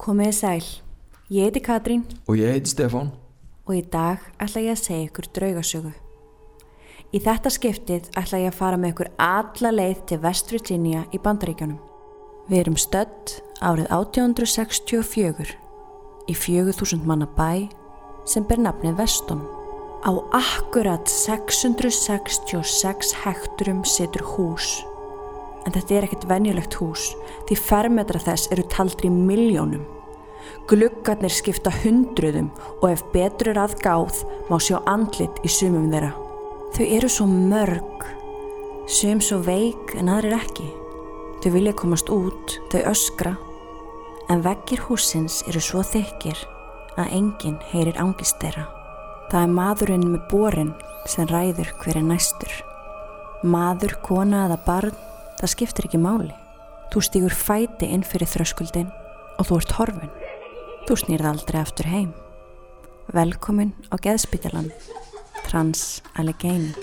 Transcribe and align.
Komiði 0.00 0.32
sæl, 0.32 0.64
ég 1.28 1.50
heiti 1.50 1.60
Katrín 1.60 2.06
Og 2.28 2.38
ég 2.40 2.54
heiti 2.54 2.70
Stefán. 2.72 3.10
og 3.68 3.74
í 3.76 3.82
dag 3.84 4.18
ætla 4.40 4.62
ég 4.64 4.72
að 4.72 4.80
segja 4.80 5.06
ykkur 5.06 5.26
draugasögu. 5.36 5.92
Í 7.12 7.18
þetta 7.20 7.50
skiptið 7.52 8.08
ætla 8.16 8.40
ég 8.40 8.48
að 8.50 8.58
fara 8.58 8.76
með 8.80 8.90
ykkur 8.94 9.10
alla 9.18 9.70
leið 9.70 9.98
til 10.06 10.18
West 10.24 10.50
Virginia 10.50 11.04
í 11.12 11.18
Bandaríkjónum. 11.18 11.78
Við 12.48 12.60
erum 12.60 12.76
stödd 12.80 13.42
árið 13.60 13.86
1864 13.92 15.54
í 16.26 16.34
4000 16.34 17.06
manna 17.06 17.28
bæ 17.36 17.68
sem 18.24 18.44
ber 18.44 18.58
nafnið 18.58 18.96
Veston. 18.96 19.44
Á 20.00 20.16
akkurat 20.32 21.06
666 21.06 23.12
hekturum 23.22 23.84
situr 23.84 24.24
hús. 24.24 24.82
En 25.66 25.74
þetta 25.74 25.96
er 25.96 26.06
ekkert 26.06 26.28
venjulegt 26.30 26.76
hús 26.80 27.10
því 27.48 27.58
fermetra 27.60 28.20
þess 28.22 28.50
eru 28.54 28.64
taldri 28.72 29.10
miljónum. 29.12 29.84
Gluggarnir 30.70 31.32
skipta 31.34 31.72
hundruðum 31.82 32.48
og 32.80 32.86
ef 32.92 33.04
betur 33.14 33.52
er 33.52 33.60
að 33.64 33.76
gáð 33.82 34.22
má 34.48 34.56
sjá 34.62 34.78
andlit 34.88 35.40
í 35.44 35.50
sumum 35.52 35.90
þeirra. 35.92 36.12
Þau 36.70 36.84
eru 36.86 37.10
svo 37.10 37.26
mörg, 37.26 38.04
sum 38.86 39.20
svo 39.24 39.40
veik 39.42 39.96
en 39.98 40.10
aðrir 40.12 40.38
ekki. 40.38 40.68
Þau 41.42 41.50
vilja 41.56 41.74
komast 41.76 42.10
út, 42.12 42.56
þau 42.70 42.80
öskra, 42.92 43.34
en 44.30 44.44
veggir 44.44 44.84
húsins 44.86 45.40
eru 45.50 45.62
svo 45.64 45.82
þykir 45.82 46.38
að 47.00 47.14
enginn 47.16 47.58
heyrir 47.72 47.98
angist 48.00 48.38
þeirra. 48.42 48.68
Það 49.30 49.42
er 49.42 49.54
maðurinn 49.56 50.08
með 50.10 50.24
borin 50.30 50.72
sem 51.08 51.28
ræður 51.30 51.70
hver 51.82 51.98
er 51.98 52.06
næstur. 52.06 52.52
Maður, 53.46 53.96
kona 54.04 54.44
eða 54.48 54.58
barn, 54.66 54.96
það 55.40 55.52
skiptir 55.54 55.88
ekki 55.88 56.00
máli. 56.00 56.32
Þú 56.92 57.02
stígur 57.06 57.36
fæti 57.36 57.88
inn 57.88 58.04
fyrir 58.06 58.28
þröskuldin 58.28 58.90
og 59.38 59.48
þú 59.48 59.60
ert 59.60 59.76
horfin. 59.78 60.14
Þú 60.88 60.96
snýrð 61.04 61.30
aldrei 61.32 61.60
aftur 61.62 61.90
heim. 61.90 62.10
Velkomin 63.14 63.72
á 63.90 63.96
Geðspítalan, 63.98 64.70
Trans 65.46 66.02
Allegheny. 66.18 66.74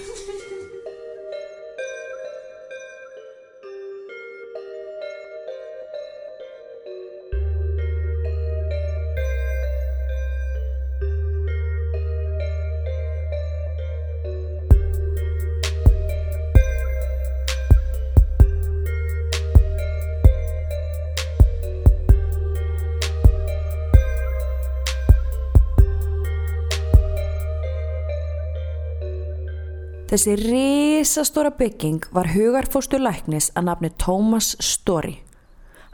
Þessi 30.07 30.37
risastóra 30.39 31.49
bygging 31.51 32.05
var 32.15 32.29
hugarfóstur 32.31 33.01
læknis 33.03 33.49
að 33.59 33.65
nafni 33.67 33.89
Thomas 33.99 34.53
Story. 34.63 35.17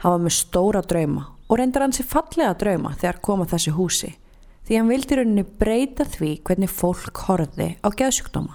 Hann 0.04 0.12
var 0.12 0.20
með 0.22 0.34
stóra 0.36 0.82
drauma 0.86 1.24
og 1.48 1.58
reyndar 1.58 1.82
hann 1.82 1.94
sér 1.96 2.06
fallega 2.06 2.52
drauma 2.60 2.92
þegar 3.00 3.18
koma 3.26 3.46
þessi 3.50 3.72
húsi 3.74 4.12
því 4.68 4.78
hann 4.78 4.92
vildi 4.92 5.18
rauninni 5.18 5.44
breyta 5.58 6.06
því 6.06 6.30
hvernig 6.46 6.70
fólk 6.70 7.24
horfi 7.26 7.66
á 7.82 7.88
geðsjúkdóma. 7.90 8.54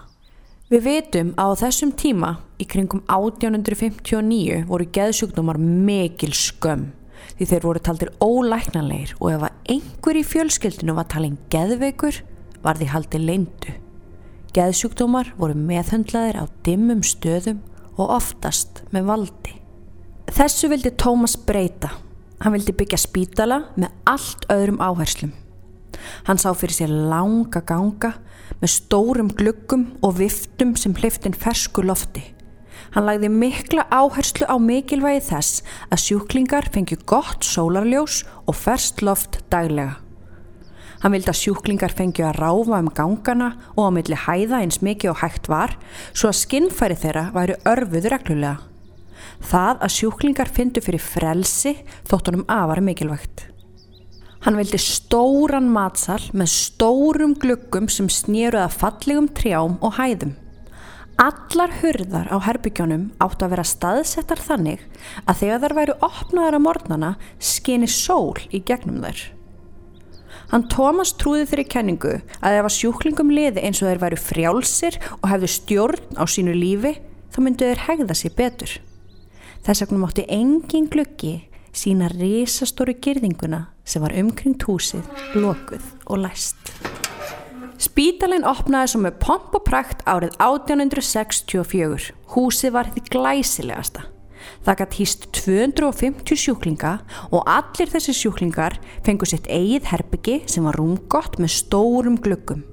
Við 0.71 0.85
vitum 0.87 1.35
að 1.35 1.51
á 1.51 1.59
þessum 1.65 1.91
tíma 1.91 2.31
í 2.55 2.69
kringum 2.69 3.03
1859 3.11 4.63
voru 4.71 4.87
geðsjúkdómar 4.95 5.59
mikil 5.59 6.31
skömm 6.39 6.87
því 7.35 7.49
þeir 7.51 7.67
voru 7.67 7.83
taldir 7.83 8.15
ólæknanleir 8.23 9.11
og 9.19 9.35
ef 9.35 9.45
að 9.49 9.75
einhver 9.75 10.23
í 10.23 10.25
fjölskyldinu 10.31 10.95
var 10.95 11.11
talin 11.11 11.35
geðveikur 11.51 12.23
var 12.63 12.79
því 12.79 12.91
haldið 12.95 13.27
leindu. 13.27 13.77
Geðsjúkdómar 14.49 15.35
voru 15.37 15.53
meðhöndlaðir 15.53 16.39
á 16.41 16.45
dimmum 16.65 17.03
stöðum 17.05 17.59
og 17.99 18.15
oftast 18.15 18.81
með 18.89 19.11
valdi. 19.11 19.51
Þessu 20.33 20.71
vildi 20.71 20.91
Tómas 20.97 21.35
breyta. 21.37 21.91
Hann 22.41 22.55
vildi 22.55 22.73
byggja 22.73 22.97
spítala 22.97 23.59
með 23.77 23.93
allt 24.09 24.47
öðrum 24.49 24.81
áherslum. 24.81 25.35
Hann 26.25 26.41
sá 26.41 26.49
fyrir 26.57 26.77
sér 26.79 26.95
langa 27.11 27.61
ganga 27.61 28.15
með 28.57 28.73
stórum 28.73 29.29
gluggum 29.37 29.85
og 30.01 30.17
viftum 30.17 30.73
sem 30.79 30.97
hliftin 30.97 31.37
fersku 31.37 31.85
lofti. 31.85 32.23
Hann 32.95 33.05
lagði 33.05 33.29
mikla 33.29 33.85
áherslu 33.93 34.49
á 34.49 34.57
mikilvægi 34.57 35.27
þess 35.29 35.63
að 35.93 36.05
sjúklingar 36.07 36.71
fengju 36.73 37.03
gott 37.05 37.45
sólarljós 37.45 38.23
og 38.47 38.57
ferst 38.57 39.03
loft 39.05 39.43
daglega. 39.53 39.99
Hann 40.99 41.13
vildi 41.15 41.31
að 41.31 41.39
sjúklingar 41.39 41.93
fengju 41.95 42.25
að 42.27 42.39
ráfa 42.41 42.79
um 42.83 42.89
gangana 42.91 43.53
og 43.77 43.85
á 43.87 43.91
milli 43.95 44.17
hæða 44.19 44.63
eins 44.63 44.81
mikið 44.83 45.13
og 45.13 45.21
hægt 45.21 45.47
var 45.47 45.77
svo 46.11 46.31
að 46.31 46.41
skinnfæri 46.41 46.97
þeirra 46.99 47.29
væri 47.35 47.55
örfuð 47.71 48.09
reglulega. 48.11 48.57
Það 49.39 49.85
að 49.85 49.95
sjúklingar 49.95 50.51
fyndu 50.51 50.83
fyrir 50.83 51.03
frelsi 51.03 51.77
þótt 52.09 52.31
honum 52.31 52.43
afar 52.51 52.83
mikilvægt. 52.83 53.45
Hann 54.43 54.59
vildi 54.59 54.79
stóran 54.79 55.71
matsal 55.71 56.21
með 56.35 56.51
stórum 56.51 57.33
gluggum 57.39 57.89
sem 57.91 58.11
snýruð 58.11 58.65
að 58.65 58.77
fallegum 58.83 59.31
trjám 59.35 59.79
og 59.79 59.95
hæðum. 59.99 60.35
Allar 61.19 61.73
hurðar 61.81 62.29
á 62.31 62.37
herbyggjónum 62.43 63.09
átt 63.23 63.41
að 63.43 63.55
vera 63.55 63.67
staðsettar 63.67 64.39
þannig 64.39 64.85
að 65.25 65.41
þegar 65.41 65.65
þær 65.65 65.79
væru 65.79 65.97
opnaðar 66.07 66.59
á 66.59 66.65
mornana 66.67 67.11
skini 67.39 67.91
sól 67.91 68.39
í 68.51 68.63
gegnum 68.63 69.03
þær. 69.03 69.38
Hann 70.49 70.65
Tómas 70.65 71.11
trúði 71.13 71.45
þeirri 71.45 71.65
kenningu 71.69 72.13
að 72.41 72.55
ef 72.57 72.67
að 72.67 72.75
sjúklingum 72.75 73.29
liði 73.33 73.61
eins 73.67 73.83
og 73.83 73.91
þeir 73.91 74.01
væru 74.01 74.17
frjálsir 74.17 74.97
og 75.19 75.27
hefðu 75.29 75.49
stjórn 75.53 76.17
á 76.17 76.23
sínu 76.25 76.55
lífi 76.57 76.95
þá 77.29 77.37
myndu 77.45 77.69
þeir 77.69 77.83
hegða 77.85 78.17
sér 78.17 78.33
betur. 78.37 78.73
Þess 79.65 79.83
vegna 79.85 80.01
mátti 80.01 80.25
engin 80.33 80.89
gluggi 80.89 81.35
sína 81.75 82.09
risastóru 82.09 82.95
girðinguna 82.97 83.67
sem 83.85 84.01
var 84.01 84.15
umkring 84.17 84.57
húsið, 84.65 85.05
lokuð 85.37 85.85
og 86.09 86.23
læst. 86.25 86.73
Spítalinn 87.79 88.47
opnaði 88.47 88.91
svo 88.91 89.03
með 89.05 89.19
pomp 89.21 89.53
og 89.55 89.63
prakt 89.67 90.01
árið 90.09 90.33
1864. 90.41 92.09
Húsið 92.33 92.73
var 92.75 92.89
því 92.91 93.05
glæsilegasta. 93.13 94.09
Það 94.65 94.81
gætt 94.81 94.97
hýst 94.99 95.29
250 95.35 96.39
sjúklinga 96.39 96.93
og 97.29 97.47
allir 97.49 97.91
þessi 97.91 98.15
sjúklingar 98.17 98.77
fengu 99.05 99.27
sitt 99.29 99.47
eigið 99.51 99.89
herbyggi 99.91 100.41
sem 100.49 100.67
var 100.67 100.77
rúmgott 100.79 101.39
með 101.41 101.55
stórum 101.57 102.19
gluggum. 102.21 102.65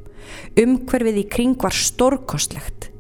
Umhverfið 0.59 1.23
í 1.23 1.25
kring 1.31 1.57
var 1.63 1.75
stórkostlegt. 1.75 2.91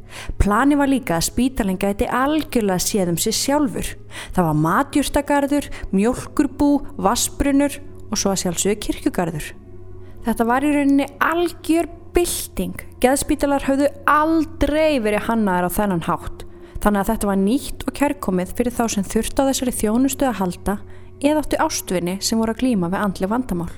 Plani 0.40 0.78
var 0.78 0.88
líka 0.88 1.18
að 1.18 1.28
spítalinn 1.28 1.80
gæti 1.80 2.08
algjörlega 2.08 2.80
séð 2.80 3.12
um 3.12 3.18
sig 3.20 3.36
sjálfur. 3.36 3.92
Það 4.32 4.48
var 4.48 4.62
matjúrstagarður, 4.62 5.68
mjölkurbú, 5.92 6.70
vassbrunur 6.96 7.76
og 8.10 8.16
svo 8.16 8.32
að 8.32 8.42
sjálfsögja 8.44 8.80
kirkjugarður. 8.86 9.50
Þetta 10.26 10.48
var 10.48 10.64
í 10.66 10.72
rauninni 10.74 11.08
algjör 11.22 11.90
bylting. 12.16 12.80
Geðspítalar 13.02 13.66
höfðu 13.68 13.90
aldrei 14.08 14.98
verið 15.04 15.28
hannaðar 15.28 15.68
á 15.68 15.76
þennan 15.76 16.06
hátt. 16.08 16.45
Þannig 16.86 17.00
að 17.02 17.08
þetta 17.08 17.26
var 17.26 17.38
nýtt 17.40 17.80
og 17.82 17.94
kærkomið 17.98 18.50
fyrir 18.54 18.74
þá 18.76 18.84
sem 18.94 19.06
þurfti 19.10 19.42
á 19.42 19.48
þessari 19.48 19.72
þjónustu 19.74 20.26
að 20.28 20.36
halda 20.38 20.74
eða 21.18 21.40
áttu 21.40 21.58
ástvinni 21.64 22.14
sem 22.22 22.38
voru 22.38 22.54
að 22.54 22.60
glíma 22.60 22.90
við 22.92 23.00
andli 23.02 23.30
vandamál. 23.32 23.72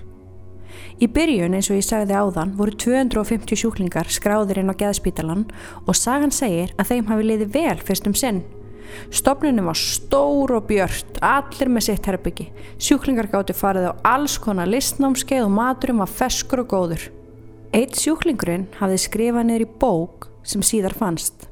Í 1.01 1.09
byrjun 1.17 1.57
eins 1.57 1.71
og 1.73 1.79
ég 1.79 1.87
sagði 1.87 2.19
áðan 2.21 2.53
voru 2.59 2.77
250 2.85 3.63
sjúklingar 3.63 4.13
skráðir 4.13 4.61
inn 4.61 4.69
á 4.69 4.77
geðspítalan 4.77 5.47
og 5.87 5.97
sagan 5.97 6.37
segir 6.37 6.77
að 6.77 6.93
þeim 6.93 7.09
hafi 7.09 7.27
liðið 7.31 7.57
vel 7.57 7.77
fyrst 7.81 8.13
um 8.13 8.19
sinn. 8.27 8.45
Stofnunum 9.09 9.73
var 9.73 9.81
stór 9.81 10.59
og 10.61 10.69
björt, 10.69 11.17
allir 11.25 11.73
með 11.73 11.89
sitt 11.89 12.13
herbyggi. 12.13 12.51
Sjúklingar 12.77 13.33
gátti 13.33 13.57
farið 13.57 13.89
á 13.89 13.93
alls 14.19 14.37
konar 14.37 14.69
listnámskeið 14.69 15.49
og 15.49 15.55
maturum 15.56 16.05
var 16.05 16.12
feskur 16.12 16.67
og 16.67 16.75
góður. 16.77 17.09
Eitt 17.73 17.97
sjúklingurinn 17.97 18.69
hafði 18.82 19.05
skrifað 19.09 19.49
niður 19.49 19.65
í 19.65 19.75
bók 19.81 20.35
sem 20.44 20.61
síðar 20.61 20.93
fannst. 20.93 21.48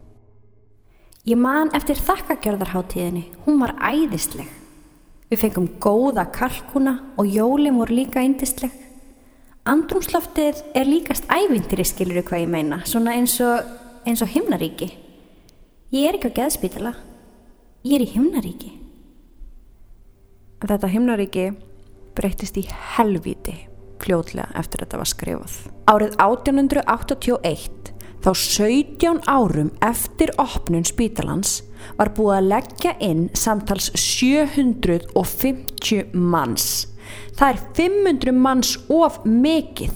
Ég 1.26 1.34
man 1.42 1.72
eftir 1.74 1.98
þakkagjörðarháttíðinni, 1.98 3.24
hún 3.42 3.56
var 3.58 3.72
æðisleg. 3.82 4.46
Við 5.26 5.40
fengum 5.42 5.64
góða 5.82 6.22
kalkuna 6.30 7.00
og 7.18 7.26
jólin 7.26 7.80
voru 7.80 7.96
líka 7.98 8.22
ændisleg. 8.22 8.70
Andrumsloftið 9.66 10.60
er 10.78 10.86
líkast 10.86 11.26
ævindiri 11.26 11.82
skilur 11.82 12.22
hvað 12.22 12.44
ég 12.44 12.52
meina, 12.52 12.78
svona 12.86 13.16
eins 13.18 13.34
og, 13.42 13.66
eins 14.06 14.22
og 14.22 14.30
himnaríki. 14.30 14.92
Ég 15.90 16.06
er 16.06 16.20
ekki 16.20 16.30
á 16.30 16.38
geðspítala, 16.38 16.94
ég 17.82 17.98
er 17.98 18.06
í 18.06 18.12
himnaríki. 18.12 18.70
Þetta 20.62 20.92
himnaríki 20.94 21.48
breytist 22.14 22.54
í 22.62 22.68
helviti 22.94 23.56
fljóðlega 23.98 24.54
eftir 24.62 24.78
að 24.78 24.86
þetta 24.86 25.02
var 25.02 25.10
skrifað. 25.10 25.58
Árið 25.90 26.16
1881 26.22 27.95
Þá 28.26 28.32
17 28.34 29.22
árum 29.30 29.70
eftir 29.86 30.32
opnun 30.42 30.82
spítalans 30.86 31.60
var 31.94 32.10
búið 32.16 32.38
að 32.40 32.48
leggja 32.50 32.92
inn 33.06 33.28
samtals 33.38 33.92
750 33.94 36.10
manns 36.10 36.90
Það 37.36 37.48
er 37.48 37.62
500 37.76 38.34
manns 38.34 38.74
of 38.92 39.18
mikið 39.28 39.92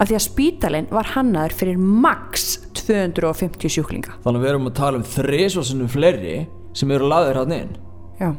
af 0.00 0.08
því 0.08 0.16
að 0.18 0.24
spítalinn 0.24 0.88
var 0.92 1.12
hannaður 1.14 1.54
fyrir 1.60 1.78
max 1.78 2.56
250 2.82 3.70
sjúklinga. 3.70 4.16
Þannig 4.24 4.40
að 4.40 4.44
við 4.44 4.52
erum 4.52 4.70
að 4.70 4.78
tala 4.80 4.98
um 4.98 5.06
þrisvarsinnum 5.06 5.92
fleiri 5.92 6.38
sem 6.74 6.94
eru 6.94 7.10
laðir 7.10 7.42
hann 7.42 7.54
inn 7.54 7.76
Já. 8.18 8.32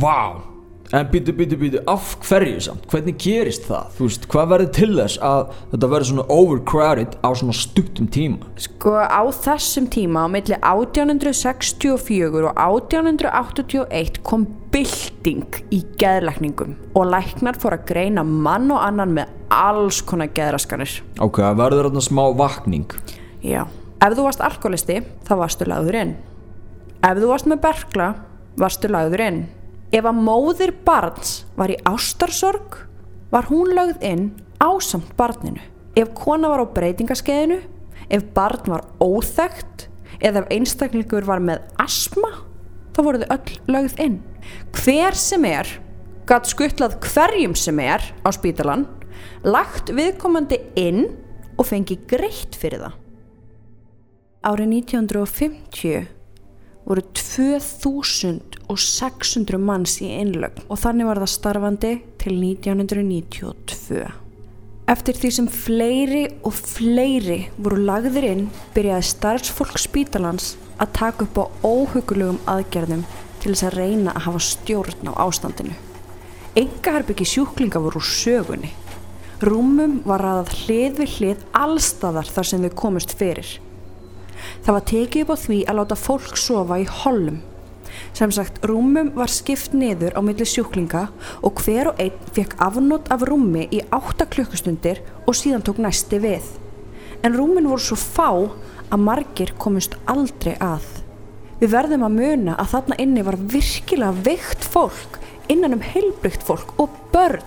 Vá 0.00 0.49
En 0.90 1.06
býtu, 1.06 1.30
býtu, 1.30 1.54
býtu, 1.54 1.78
af 1.86 2.16
hverju 2.26 2.60
samt? 2.64 2.86
Hvernig 2.90 3.14
gerist 3.22 3.68
það? 3.68 3.92
Þú 3.94 4.06
veist, 4.08 4.24
hvað 4.32 4.48
verður 4.50 4.70
til 4.74 4.88
þess 4.96 5.20
að 5.22 5.52
þetta 5.70 5.90
verður 5.92 6.08
svona 6.08 6.24
overcrowded 6.34 7.12
á 7.22 7.28
svona 7.38 7.54
stuttum 7.54 8.08
tíma? 8.10 8.48
Sko 8.58 8.96
á 8.98 9.22
þessum 9.30 9.86
tíma 9.94 10.24
á 10.26 10.28
milli 10.32 10.58
1864 10.58 12.42
og 12.50 12.58
1881 12.58 14.18
kom 14.26 14.48
bylting 14.74 15.60
í 15.70 15.84
geðlækningum 16.02 16.74
og 16.98 17.06
læknar 17.12 17.60
fór 17.62 17.78
að 17.78 17.86
greina 17.92 18.26
mann 18.26 18.66
og 18.74 18.82
annan 18.82 19.14
með 19.14 19.30
alls 19.54 20.02
konar 20.02 20.34
geðraskanir. 20.34 20.98
Ok, 21.22 21.38
það 21.38 21.62
verður 21.62 21.90
þarna 21.90 22.06
smá 22.08 22.24
vakning 22.34 22.98
Já. 23.46 23.62
Ef 24.00 24.16
þú 24.16 24.26
varst 24.26 24.42
alkoholisti, 24.44 24.98
þá 25.28 25.32
varstu 25.44 25.66
lagður 25.68 26.02
inn. 26.02 26.12
Ef 27.04 27.18
þú 27.20 27.30
varst 27.30 27.48
með 27.48 27.62
berkla, 27.64 28.12
varstu 28.60 28.90
lagður 28.90 29.24
inn. 29.26 29.40
Ef 29.90 30.06
að 30.06 30.20
móðir 30.22 30.70
barns 30.86 31.40
var 31.58 31.72
í 31.72 31.78
ástarsorg, 31.88 32.76
var 33.30 33.48
hún 33.50 33.72
lagð 33.74 34.04
inn 34.06 34.28
ásamt 34.62 35.16
barninu. 35.18 35.62
Ef 35.98 36.12
kona 36.14 36.52
var 36.52 36.62
á 36.62 36.66
breytingaskeiðinu, 36.76 37.58
ef 38.06 38.26
barn 38.36 38.70
var 38.70 38.84
óþægt, 39.02 39.88
eða 40.22 40.44
ef 40.44 40.52
einstaklingur 40.54 41.26
var 41.26 41.42
með 41.42 41.64
asma, 41.82 42.30
þá 42.94 43.00
voru 43.02 43.22
þau 43.24 43.34
öll 43.34 43.56
lagð 43.74 43.98
inn. 44.06 44.20
Hver 44.78 45.18
sem 45.18 45.48
er, 45.50 45.66
gatt 46.30 46.46
skuttlað 46.46 47.00
hverjum 47.08 47.58
sem 47.58 47.82
er 47.82 48.04
á 48.22 48.30
spítalan, 48.34 48.86
lagt 49.42 49.90
viðkomandi 49.90 50.60
inn 50.78 51.08
og 51.58 51.66
fengi 51.66 51.98
greitt 52.06 52.54
fyrir 52.54 52.86
það. 52.86 52.96
Árið 54.46 54.70
1950 54.86 56.19
voru 56.90 57.06
2600 57.14 59.62
manns 59.62 60.02
í 60.02 60.10
innlögn 60.10 60.66
og 60.66 60.74
þannig 60.82 61.06
var 61.06 61.22
það 61.22 61.30
starfandi 61.36 62.02
til 62.18 62.34
1992. 62.34 64.10
Eftir 64.90 65.14
því 65.14 65.30
sem 65.36 65.46
fleiri 65.54 66.24
og 66.42 66.50
fleiri 66.56 67.54
voru 67.62 67.78
lagðir 67.86 68.26
inn 68.32 68.50
byrjaði 68.74 69.06
starfsfólk 69.06 69.78
spítalans 69.78 70.58
að 70.82 70.90
taka 70.98 71.22
upp 71.28 71.36
á 71.38 71.46
óhugulegum 71.62 72.42
aðgerðum 72.50 73.06
til 73.40 73.52
þess 73.52 73.66
að 73.68 73.76
reyna 73.78 74.10
að 74.16 74.24
hafa 74.26 74.40
stjórn 74.48 75.06
á 75.14 75.22
ástandinu. 75.22 75.74
Engaherbyggi 76.58 77.26
sjúklinga 77.30 77.78
voru 77.78 78.02
úr 78.02 78.10
sögunni. 78.10 78.74
Rúmum 79.40 80.04
var 80.04 80.20
aðað 80.26 80.54
hlið 80.64 80.92
við 80.98 81.08
hlið 81.18 81.38
allstaðar 81.56 82.28
þar 82.34 82.46
sem 82.50 82.60
við 82.66 82.78
komust 82.82 83.12
fyrir. 83.14 83.48
Það 84.64 84.76
var 84.76 84.88
tekið 84.90 85.22
upp 85.24 85.32
á 85.34 85.36
því 85.44 85.60
að 85.66 85.78
láta 85.80 85.98
fólk 85.98 86.36
sofa 86.40 86.80
í 86.80 86.86
hollum. 87.00 87.40
Sem 88.16 88.32
sagt, 88.34 88.60
rúmum 88.66 89.12
var 89.16 89.30
skipt 89.30 89.74
niður 89.76 90.16
á 90.18 90.20
milli 90.24 90.46
sjúklinga 90.46 91.06
og 91.46 91.60
hver 91.64 91.92
og 91.92 92.00
einn 92.02 92.32
fekk 92.34 92.56
afnót 92.62 93.10
af 93.12 93.24
rúmi 93.26 93.66
í 93.70 93.82
8 93.94 94.26
klukkustundir 94.32 95.02
og 95.26 95.36
síðan 95.38 95.64
tók 95.66 95.80
næsti 95.82 96.20
við. 96.22 96.46
En 97.24 97.36
rúmin 97.36 97.68
voru 97.70 97.84
svo 97.84 97.98
fá 98.00 98.30
að 98.90 99.04
margir 99.04 99.54
komist 99.60 99.96
aldrei 100.10 100.56
að. 100.58 100.86
Við 101.60 101.74
verðum 101.74 102.06
að 102.06 102.16
muna 102.16 102.56
að 102.56 102.70
þarna 102.74 103.00
inni 103.04 103.24
var 103.26 103.36
virkilega 103.52 104.24
veikt 104.24 104.64
fólk 104.64 105.18
innan 105.52 105.76
um 105.76 105.82
heilbrygt 105.84 106.44
fólk 106.46 106.72
og 106.80 106.94
börn. 107.12 107.42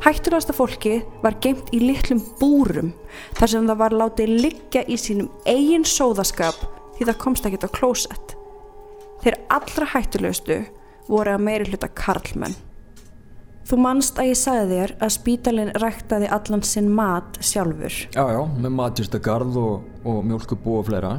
Hættulegasta 0.00 0.54
fólki 0.56 0.94
var 1.20 1.34
geimt 1.44 1.68
í 1.76 1.82
litlum 1.82 2.22
búrum 2.40 2.94
þar 3.36 3.52
sem 3.52 3.66
það 3.68 3.80
var 3.82 3.96
látið 4.00 4.30
liggja 4.46 4.82
í 4.88 4.96
sínum 4.96 5.28
eigin 5.44 5.84
sóðaskap 5.84 6.56
því 6.96 7.08
það 7.10 7.18
komst 7.20 7.48
ekkert 7.48 7.66
á 7.68 7.76
klósett. 7.76 8.32
Þeir 9.20 9.36
allra 9.52 9.88
hættulegustu 9.92 10.56
voru 11.10 11.34
að 11.34 11.44
meiri 11.44 11.68
hluta 11.68 11.90
karlmenn. 11.92 12.56
Þú 13.68 13.78
manst 13.84 14.16
að 14.18 14.30
ég 14.30 14.40
sagði 14.40 14.78
þér 14.78 14.94
að 15.04 15.12
spítalinn 15.18 15.74
ræktaði 15.82 16.32
allan 16.32 16.64
sinn 16.64 16.88
mat 16.96 17.36
sjálfur. 17.44 18.00
Já, 18.16 18.24
já, 18.34 18.40
með 18.56 18.74
matjústagarð 18.78 19.60
og, 19.60 19.84
og 20.08 20.24
mjölkubú 20.26 20.80
og 20.80 20.88
fleira 20.88 21.18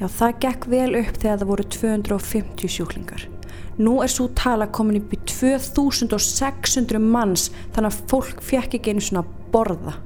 Já, 0.00 0.08
það 0.10 0.40
gekk 0.42 0.66
vel 0.72 0.88
upp 0.98 1.18
þegar 1.22 1.38
það 1.38 1.50
voru 1.52 1.66
250 1.76 2.72
sjúklingar. 2.74 3.28
Nú 3.74 3.96
er 4.04 4.10
svo 4.12 4.28
tala 4.38 4.68
komin 4.70 5.00
upp 5.00 5.14
í 5.16 5.18
2600 5.26 7.00
manns 7.02 7.48
þannig 7.74 7.88
að 7.90 8.02
fólk 8.10 8.42
fjekk 8.46 8.76
ekki 8.78 8.92
einu 8.94 9.02
svona 9.02 9.24
borða. 9.50 9.96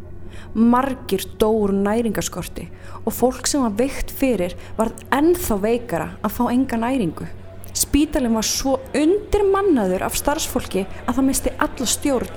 Margir 0.57 1.27
dóur 1.37 1.75
næringaskorti 1.77 2.65
og 3.03 3.13
fólk 3.13 3.51
sem 3.51 3.67
var 3.67 3.75
veikt 3.77 4.15
fyrir 4.15 4.55
var 4.79 4.95
ennþá 5.13 5.59
veikara 5.61 6.09
að 6.25 6.35
fá 6.39 6.43
enga 6.49 6.79
næringu. 6.81 7.29
Spítalinn 7.77 8.39
var 8.39 8.49
svo 8.49 8.79
undirmannaður 8.97 10.07
af 10.09 10.17
starfsfólki 10.17 10.87
að 11.05 11.19
það 11.19 11.29
misti 11.29 11.55
alla 11.67 11.91
stjórn. 11.93 12.33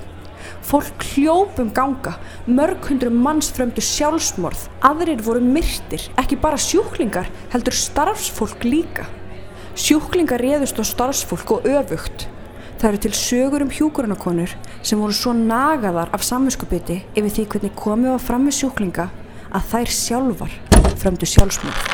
Fólk 0.68 1.06
hljópum 1.14 1.72
ganga, 1.74 2.12
mörg 2.46 2.84
hundru 2.90 3.10
manns 3.14 3.48
frömdu 3.54 3.82
sjálfsmorð, 3.82 4.68
aðrir 4.84 5.24
voru 5.24 5.40
myrtir, 5.42 6.04
ekki 6.20 6.38
bara 6.44 6.60
sjúklingar, 6.60 7.30
heldur 7.54 7.74
starfsfólk 7.74 8.68
líka. 8.68 9.08
Sjúklingar 9.72 10.42
réðust 10.44 10.76
á 10.76 10.84
starfsfólk 10.84 11.54
og 11.56 11.64
öfugt. 11.64 12.26
Það 12.76 12.88
eru 12.90 12.98
til 13.00 13.12
sögur 13.16 13.62
um 13.64 13.70
hjúkurunakonur 13.72 14.52
sem 14.84 15.00
voru 15.00 15.14
svo 15.16 15.32
nagaðar 15.32 16.12
af 16.12 16.26
samvinskupiti 16.26 16.98
yfir 17.16 17.32
því 17.32 17.44
hvernig 17.54 17.78
komið 17.80 18.12
var 18.12 18.24
fram 18.26 18.44
með 18.44 18.58
sjúklinga 18.58 19.06
að 19.48 19.70
þær 19.70 19.94
sjálfar 19.96 20.58
frömdu 21.00 21.30
sjálfsmorð. 21.30 21.88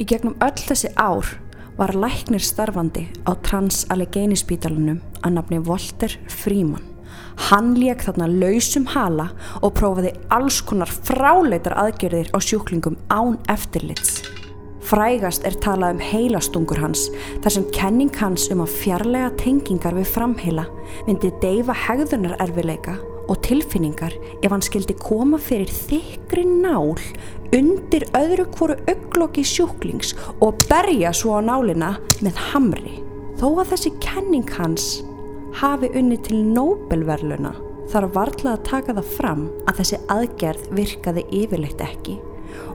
Í 0.00 0.08
gegnum 0.08 0.38
öll 0.40 0.56
þessi 0.56 0.94
ár 0.96 1.34
var 1.76 1.92
læknir 1.92 2.40
starfandi 2.48 3.04
á 3.28 3.36
Trans-Allegheny 3.44 4.40
spítalunum 4.40 5.02
að 5.20 5.36
nafni 5.36 5.60
Walter 5.68 6.16
Freeman. 6.32 6.86
Hann 7.50 7.74
lék 7.76 8.06
þarna 8.08 8.30
lausum 8.30 8.88
hala 8.94 9.30
og 9.60 9.76
prófaði 9.76 10.16
alls 10.32 10.62
konar 10.64 10.88
fráleitar 10.88 11.76
aðgerðir 11.76 12.32
á 12.32 12.38
sjúklingum 12.40 12.96
án 13.12 13.36
eftirlits. 13.52 14.29
Frægast 14.90 15.44
er 15.46 15.54
talað 15.62 15.92
um 15.94 16.00
heilastungur 16.02 16.80
hans 16.82 17.04
þar 17.44 17.52
sem 17.54 17.66
kenning 17.70 18.10
hans 18.18 18.48
um 18.50 18.64
að 18.64 18.72
fjarlæga 18.80 19.28
tengingar 19.38 19.94
við 19.94 20.08
framheila 20.10 20.64
myndi 21.06 21.28
deyfa 21.44 21.76
hegðunarerfileika 21.84 22.96
og 23.30 23.38
tilfinningar 23.46 24.16
ef 24.42 24.50
hann 24.50 24.64
skildi 24.66 24.96
koma 24.98 25.38
fyrir 25.38 25.70
þykri 25.70 26.42
nál 26.48 26.96
undir 27.54 28.08
öðru 28.18 28.48
hvoru 28.56 28.78
auglokki 28.90 29.44
sjúklings 29.46 30.16
og 30.42 30.58
berja 30.66 31.12
svo 31.14 31.36
á 31.38 31.40
nálina 31.44 31.92
með 32.18 32.40
hamri. 32.50 32.96
Þó 33.38 33.60
að 33.62 33.76
þessi 33.76 33.92
kenning 34.02 34.50
hans 34.56 34.88
hafi 35.60 35.92
unni 35.94 36.18
til 36.18 36.40
Nobelverluna 36.50 37.54
þarf 37.94 38.18
varla 38.18 38.56
að 38.56 38.66
taka 38.66 38.98
það 38.98 39.14
fram 39.14 39.46
að 39.70 39.84
þessi 39.84 40.02
aðgerð 40.16 40.66
virkaði 40.80 41.24
yfirleitt 41.44 41.86
ekki 41.86 42.18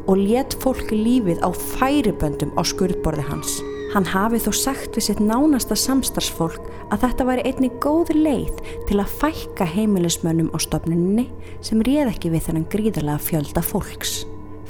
og 0.05 0.19
let 0.21 0.57
fólk 0.61 0.91
lífið 0.93 1.41
á 1.41 1.49
færiböndum 1.53 2.53
á 2.57 2.61
skurðborði 2.65 3.25
hans. 3.29 3.57
Hann 3.95 4.07
hafi 4.11 4.41
þó 4.43 4.51
sagt 4.51 4.97
við 4.97 5.05
sitt 5.07 5.21
nánasta 5.23 5.75
samstarfsfólk 5.79 6.65
að 6.91 7.05
þetta 7.05 7.27
væri 7.29 7.45
einni 7.47 7.69
góð 7.79 8.11
leið 8.17 8.57
til 8.89 8.99
að 8.99 9.13
fækka 9.21 9.67
heimilismönnum 9.71 10.51
á 10.51 10.57
stofnunni 10.59 11.29
sem 11.63 11.83
réð 11.85 12.11
ekki 12.11 12.33
við 12.33 12.49
þennan 12.49 12.69
gríðarlega 12.73 13.23
fjölda 13.29 13.63
fólks. 13.63 14.25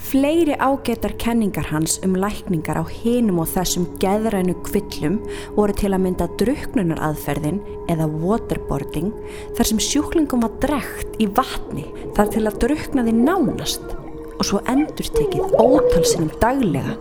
Fleiri 0.05 0.53
ágetar 0.61 1.15
kenningar 1.17 1.65
hans 1.71 1.97
um 2.05 2.13
lækningar 2.21 2.77
á 2.77 2.85
hinum 2.85 3.41
og 3.41 3.49
þessum 3.55 3.87
geðrænu 3.97 4.53
kvillum 4.67 5.17
voru 5.57 5.73
til 5.73 5.95
að 5.95 6.03
mynda 6.05 6.29
druknunaraðferðin 6.37 7.63
eða 7.89 8.11
waterboarding 8.13 9.09
þar 9.57 9.71
sem 9.71 9.81
sjúklingum 9.81 10.45
var 10.45 10.53
drekt 10.61 11.17
í 11.17 11.25
vatni 11.25 11.89
þar 12.13 12.35
til 12.37 12.45
að 12.45 12.59
druknaði 12.67 13.17
nánast 13.17 14.04
og 14.35 14.47
svo 14.47 14.61
endur 14.71 15.09
tekið 15.17 15.55
ótalsinum 15.61 16.31
daglega 16.41 16.95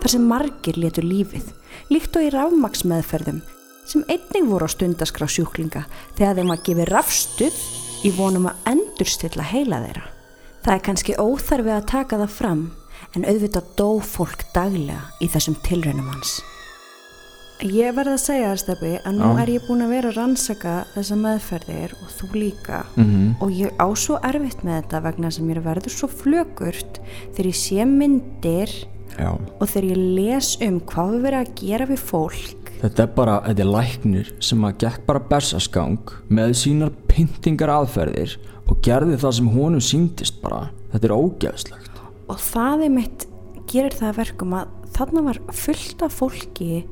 þar 0.00 0.12
sem 0.12 0.26
margir 0.30 0.78
letur 0.78 1.06
lífið, 1.06 1.46
líkt 1.90 2.16
og 2.18 2.26
í 2.26 2.32
rafmaksmeðferðum 2.34 3.42
sem 3.86 4.02
einnig 4.10 4.48
voru 4.50 4.66
á 4.66 4.70
stundaskrá 4.70 5.28
sjúklinga 5.30 5.84
þegar 6.18 6.40
þeim 6.40 6.52
að 6.54 6.64
gefi 6.68 6.88
rafstuð 6.90 7.60
í 8.06 8.12
vonum 8.16 8.48
að 8.50 8.72
endurstilla 8.72 9.46
heila 9.46 9.80
þeirra. 9.84 10.10
Það 10.64 10.74
er 10.74 10.84
kannski 10.88 11.18
óþarfið 11.22 11.76
að 11.76 11.88
taka 11.92 12.20
það 12.24 12.36
fram 12.40 12.66
en 13.14 13.26
auðvitað 13.30 13.72
dó 13.78 13.88
fólk 14.02 14.44
daglega 14.54 15.06
í 15.22 15.30
þessum 15.30 15.58
tilraunum 15.66 16.10
hans. 16.10 16.40
Ég 17.64 17.94
verði 17.96 18.12
að 18.12 18.20
segja 18.20 18.48
þér 18.52 18.60
stefni 18.60 18.90
að 19.00 19.14
nú 19.16 19.28
Já. 19.32 19.40
er 19.42 19.50
ég 19.54 19.62
búin 19.66 19.80
að 19.86 19.92
vera 19.94 20.10
að 20.10 20.16
rannsaka 20.20 20.74
þessa 20.94 21.16
meðferðir 21.22 21.94
og 22.02 22.10
þú 22.18 22.26
líka 22.36 22.80
Mhm. 22.96 23.36
og 23.40 23.50
ég 23.50 23.70
á 23.80 23.86
svo 23.96 24.18
erfitt 24.20 24.60
með 24.62 24.82
þetta 24.82 25.02
vegna 25.02 25.30
sem 25.32 25.48
ég 25.48 25.62
verður 25.64 25.90
svo 25.90 26.08
flögurt 26.08 27.00
þegar 27.32 27.46
ég 27.46 27.56
sé 27.56 27.84
myndir 27.86 28.68
Já, 29.18 29.30
og 29.32 29.66
þegar 29.68 29.88
ég 29.96 30.14
les 30.16 30.56
um 30.60 30.80
hvað 30.80 31.10
við 31.16 31.22
verið 31.22 31.40
að 31.40 31.54
gera 31.54 31.86
við 31.86 31.98
fólk 31.98 32.62
Þetta 32.82 33.02
er 33.02 33.06
bara, 33.16 33.40
þetta 33.40 33.60
er 33.60 33.72
læknir 33.72 34.32
sem 34.38 34.60
að 34.68 34.76
gekk 34.78 35.06
bara 35.06 35.18
bersaskang 35.20 35.98
með 36.28 36.50
sínar 36.60 36.90
pyntingar 37.08 37.68
aðferðir 37.72 38.36
og 38.68 38.82
gerði 38.82 39.16
það 39.16 39.32
sem 39.32 39.48
honum 39.48 39.80
síndist 39.80 40.42
bara. 40.42 40.68
Þetta 40.92 41.04
er 41.08 41.16
ógeðslegt. 41.16 41.90
og 42.28 42.36
það 42.36 42.84
er 42.84 42.90
mitt 42.90 43.26
gerir 43.66 43.90
það 43.96 44.08
að 44.12 44.16
verkum 44.16 44.52
að 44.52 44.66
þarna 44.92 45.22
var 45.24 45.38
fullt 45.52 46.02
af 46.02 46.12
fólki 46.20 46.84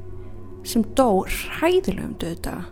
sem 0.64 0.84
dó 0.96 1.24
hræðilegum 1.28 2.14
döðdaga 2.20 2.64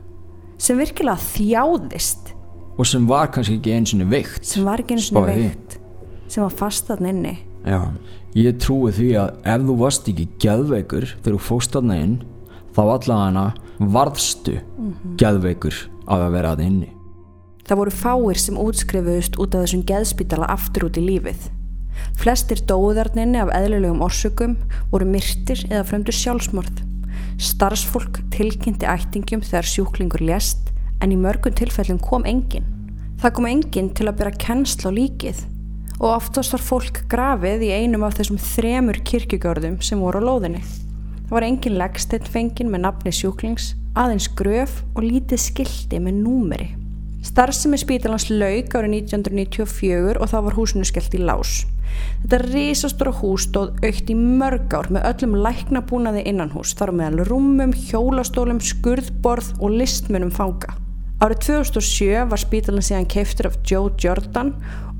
sem 0.62 0.78
virkilega 0.80 1.18
þjáðist 1.32 2.32
Og 2.80 2.86
sem 2.88 3.04
var 3.06 3.28
kannski 3.28 3.58
ekki 3.58 3.72
eins 3.76 3.92
og 3.94 4.06
veikt. 4.08 4.44
sem 4.48 4.64
var 4.64 4.80
ekki 4.80 4.96
svona 4.96 5.26
Spáðu 5.26 5.32
í 5.32 5.40
því. 5.42 5.48
veikt 5.48 5.78
sem 6.32 6.42
var 6.46 6.54
fast 6.56 6.88
þarna 6.88 7.10
inni 7.12 7.34
Já, 7.62 7.80
ég 8.34 8.56
trúi 8.58 8.90
því 8.96 9.08
að 9.22 9.34
ef 9.52 9.66
þú 9.68 9.74
varst 9.78 10.08
ekki 10.10 10.24
geðveikur 10.42 11.04
þegar 11.22 11.36
þú 11.36 11.42
fóst 11.46 11.76
þarna 11.76 11.98
inn, 12.02 12.16
þá 12.74 12.80
allavega 12.82 13.44
varðstu 13.92 14.54
geðveikur 15.20 15.76
á 16.10 16.14
að 16.16 16.32
vera 16.34 16.52
að 16.56 16.62
inni. 16.66 16.88
Það 17.62 17.78
voru 17.78 17.92
fáir 17.94 18.40
sem 18.42 18.58
útskrifuðust 18.58 19.38
út 19.38 19.54
af 19.54 19.62
þessum 19.62 19.84
geðspítala 19.86 20.48
aftur 20.50 20.88
út 20.88 20.98
í 20.98 21.04
lífið. 21.06 21.44
Flestir 22.18 22.58
dóðarninni 22.66 23.38
af 23.38 23.52
eðlilegum 23.54 24.02
orsökum 24.02 24.56
voru 24.90 25.06
myrtir 25.06 25.62
eða 25.70 25.84
fremdur 25.86 26.16
sjálfsmorð. 26.18 26.82
Starfsfólk 27.40 28.20
tilkynnti 28.34 28.88
ættingum 28.88 29.40
þegar 29.44 29.68
sjúklingur 29.68 30.24
lést 30.24 30.72
en 31.02 31.14
í 31.14 31.18
mörgum 31.18 31.54
tilfellum 31.56 32.00
kom 32.02 32.26
enginn. 32.28 32.66
Það 33.22 33.34
kom 33.38 33.48
enginn 33.48 33.90
til 33.96 34.08
að 34.10 34.18
byrja 34.20 34.42
kennsla 34.42 34.90
á 34.90 34.96
líkið 34.98 35.42
og 36.02 36.08
oftast 36.16 36.54
var 36.56 36.64
fólk 36.66 37.02
grafið 37.10 37.66
í 37.68 37.72
einum 37.78 38.04
af 38.06 38.16
þessum 38.18 38.40
þremur 38.42 38.98
kirkjugörðum 39.06 39.78
sem 39.84 40.00
voru 40.02 40.22
á 40.22 40.26
lóðinni. 40.26 40.62
Það 41.28 41.34
var 41.36 41.46
engin 41.46 41.78
leggsteinn 41.78 42.30
fengin 42.34 42.72
með 42.72 42.84
nafni 42.84 43.12
sjúklings, 43.14 43.72
aðeins 43.94 44.26
gröf 44.36 44.80
og 44.96 45.06
lítið 45.06 45.44
skildi 45.46 46.00
með 46.02 46.18
númeri. 46.24 46.68
Starfsemi 47.22 47.78
spítalans 47.78 48.26
lauk 48.34 48.74
árið 48.74 48.98
1994 49.06 50.18
og 50.18 50.32
þá 50.32 50.38
var 50.48 50.58
húsinu 50.58 50.84
skellt 50.88 51.14
í 51.14 51.22
lás. 51.22 51.62
Þetta 52.22 52.40
risastóra 52.44 53.12
hús 53.18 53.48
stóð 53.48 53.74
aukt 53.82 54.12
í 54.12 54.16
mörg 54.18 54.76
ár 54.76 54.88
með 54.94 55.08
öllum 55.10 55.34
læknabúnaði 55.44 56.22
innanhús, 56.30 56.76
þar 56.78 56.94
á 56.94 56.98
meðal 57.00 57.26
rúmum, 57.28 57.74
hjólastólum, 57.88 58.62
skurðborð 58.62 59.52
og 59.58 59.76
listmunum 59.80 60.32
fanga. 60.34 60.76
Árið 61.22 61.44
2007 61.46 62.24
var 62.30 62.40
spítalans 62.42 62.88
síðan 62.90 63.06
keiftur 63.10 63.50
af 63.50 63.60
Joe 63.68 63.92
Jordan 64.02 64.56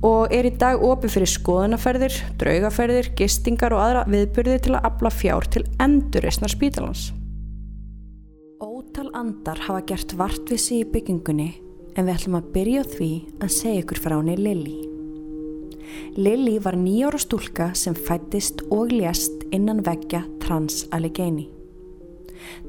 og 0.07 0.35
er 0.35 0.47
í 0.47 0.53
dag 0.59 0.83
opið 0.83 1.17
fyrir 1.17 1.31
skoðanaferðir, 1.31 2.19
draugaferðir, 2.39 3.11
gistingar 3.19 3.75
og 3.75 3.83
aðra 3.83 4.05
viðbyrði 4.11 4.61
til 4.67 4.77
að 4.77 4.87
afla 4.91 5.13
fjár 5.15 5.51
til 5.51 5.65
endurreisnar 5.83 6.53
spítalans. 6.53 7.11
Ótal 8.63 9.11
andar 9.19 9.59
hafa 9.67 9.83
gert 9.87 10.15
vartvísi 10.19 10.83
í 10.83 10.89
byggingunni 10.95 11.51
en 11.97 12.07
við 12.07 12.15
ætlum 12.15 12.39
að 12.39 12.55
byrja 12.55 12.87
því 12.95 13.13
að 13.43 13.55
segja 13.59 13.83
ykkur 13.83 14.03
frá 14.07 14.19
henni 14.21 14.39
Lili. 14.39 14.92
Lili 16.17 16.59
var 16.63 16.77
nýjára 16.77 17.19
stúlka 17.21 17.73
sem 17.75 17.95
fættist 17.95 18.63
og 18.71 18.93
lést 18.93 19.47
innan 19.53 19.83
veggja 19.85 20.25
Trans 20.41 20.87
Allegheny. 20.93 21.49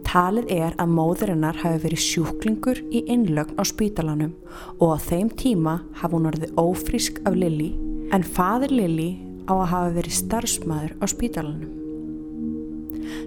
Talið 0.06 0.50
er 0.54 0.76
að 0.82 0.94
móðurinnar 0.94 1.58
hafi 1.64 1.82
verið 1.86 2.04
sjúklingur 2.04 2.82
í 2.94 3.04
innlögn 3.10 3.58
á 3.58 3.64
spítalanum 3.66 4.34
og 4.80 4.96
á 4.96 4.98
þeim 5.10 5.32
tíma 5.40 5.80
hafi 6.02 6.18
hún 6.18 6.28
orðið 6.32 6.58
ófrísk 6.60 7.22
af 7.28 7.38
Lili 7.38 7.72
en 8.14 8.26
fadir 8.26 8.74
Lili 8.74 9.14
á 9.50 9.54
að 9.56 9.70
hafa 9.72 9.96
verið 9.98 10.20
starfsmæður 10.20 10.94
á 11.02 11.06
spítalanum. 11.10 11.72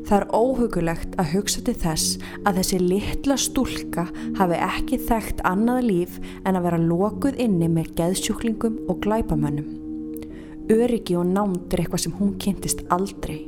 Það 0.07 0.17
er 0.17 0.29
óhugulegt 0.39 1.17
að 1.21 1.33
hugsa 1.35 1.63
til 1.67 1.75
þess 1.83 2.21
að 2.47 2.61
þessi 2.61 2.79
litla 2.83 3.37
stúlka 3.41 4.07
hafi 4.39 4.61
ekki 4.69 5.01
þekkt 5.09 5.43
annað 5.49 5.89
líf 5.91 6.21
en 6.45 6.55
að 6.55 6.69
vera 6.69 6.85
lokuð 6.85 7.43
inni 7.43 7.71
með 7.73 7.91
geðsjúklingum 7.99 8.79
og 8.87 9.03
glæpamönnum. 9.05 9.86
Öryggi 10.67 11.15
og 11.15 11.29
námt 11.31 11.75
er 11.75 11.85
eitthvað 11.85 12.03
sem 12.03 12.15
hún 12.19 12.33
kynntist 12.43 12.81
aldrei. 12.91 13.45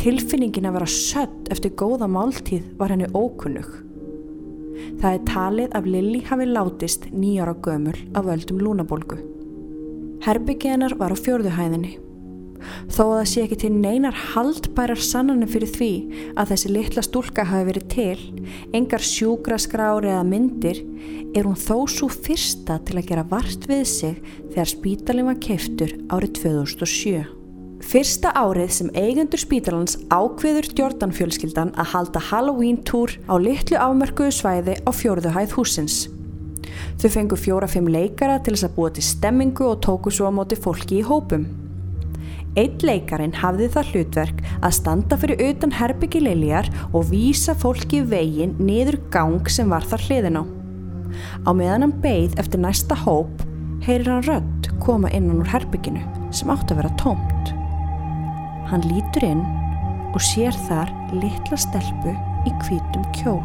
Tilfinningin 0.00 0.66
að 0.66 0.78
vera 0.78 0.88
sött 0.90 1.50
eftir 1.54 1.74
góða 1.78 2.08
máltíð 2.10 2.72
var 2.78 2.90
henni 2.90 3.06
ókunnug. 3.14 3.68
Það 4.98 5.10
er 5.12 5.28
talið 5.28 5.76
að 5.78 5.90
Lilli 5.94 6.22
hafi 6.26 6.48
látist 6.50 7.06
nýjara 7.14 7.54
gömul 7.62 7.94
af 8.18 8.26
völdum 8.26 8.58
lúnabólgu. 8.66 9.20
Herbyggið 10.26 10.74
hennar 10.74 10.96
var 10.98 11.14
á 11.14 11.16
fjörðuhæðinni. 11.22 11.94
Þó 12.88 13.02
að 13.04 13.14
það 13.18 13.28
sé 13.30 13.44
ekki 13.44 13.58
til 13.64 13.70
neinar 13.74 14.16
haldbærar 14.32 15.00
sannanum 15.00 15.50
fyrir 15.50 15.70
því 15.74 15.90
að 16.38 16.50
þessi 16.52 16.72
litla 16.72 17.04
stúlka 17.04 17.44
hafi 17.48 17.68
verið 17.68 17.86
til, 17.92 18.24
engar 18.76 19.04
sjúkraskrári 19.04 20.12
eða 20.12 20.24
myndir, 20.28 20.82
er 21.34 21.48
hún 21.48 21.58
þó 21.58 21.84
svo 21.90 22.08
fyrsta 22.12 22.78
til 22.86 22.98
að 23.00 23.08
gera 23.10 23.24
vart 23.30 23.66
við 23.70 23.86
sig 23.90 24.20
þegar 24.52 24.70
spítalinn 24.70 25.30
var 25.30 25.40
keiftur 25.42 25.96
árið 26.14 26.36
2007. 26.42 27.24
Fyrsta 27.84 28.30
árið 28.38 28.70
sem 28.72 28.90
eigendur 28.96 29.40
spítalans 29.42 29.98
ákveður 30.08 30.70
Jordan 30.78 31.12
fjölskyldan 31.12 31.74
að 31.76 31.90
halda 31.92 32.22
Halloween 32.30 32.78
túr 32.86 33.12
á 33.28 33.34
litlu 33.36 33.76
afmörkuðu 33.76 34.32
svæði 34.32 34.78
á 34.80 34.90
fjórðuhæð 34.94 35.56
húsins. 35.58 35.98
Þau 37.02 37.10
fengu 37.12 37.36
fjóra-fimm 37.36 37.90
leikara 37.92 38.38
til 38.40 38.54
þess 38.54 38.68
að 38.70 38.78
búa 38.78 38.94
til 38.94 39.04
stemmingu 39.04 39.68
og 39.68 39.82
tóku 39.84 40.14
svo 40.14 40.30
á 40.30 40.32
móti 40.32 40.56
fólki 40.56 41.02
í 41.02 41.04
hópum. 41.04 41.44
Einn 42.54 42.84
leikarin 42.86 43.32
hafði 43.34 43.66
það 43.74 43.88
hlutverk 43.90 44.42
að 44.62 44.74
standa 44.76 45.16
fyrir 45.18 45.40
utan 45.42 45.72
herbyggi 45.74 46.20
Liljar 46.22 46.68
og 46.94 47.08
vísa 47.10 47.50
fólki 47.58 47.98
í 47.98 48.06
veginn 48.12 48.54
niður 48.62 49.00
gang 49.10 49.50
sem 49.50 49.72
var 49.72 49.82
þar 49.90 50.04
hliðin 50.06 50.38
á. 50.38 50.44
Á 51.46 51.50
meðan 51.50 51.88
hann 51.88 51.96
beigð 52.04 52.38
eftir 52.38 52.62
næsta 52.62 52.98
hóp 53.02 53.42
heyrir 53.82 54.12
hann 54.12 54.26
rödd 54.28 54.70
koma 54.86 55.10
innan 55.10 55.42
úr 55.42 55.50
herbygginu 55.50 56.04
sem 56.30 56.54
átt 56.54 56.70
að 56.70 56.84
vera 56.84 56.94
tómt. 57.02 57.52
Hann 58.70 58.86
lítur 58.86 59.26
inn 59.32 59.44
og 60.14 60.22
sér 60.22 60.54
þar 60.68 60.94
litla 61.10 61.58
stelpu 61.58 62.14
í 62.46 62.56
hvítum 62.62 63.04
kjól. 63.18 63.42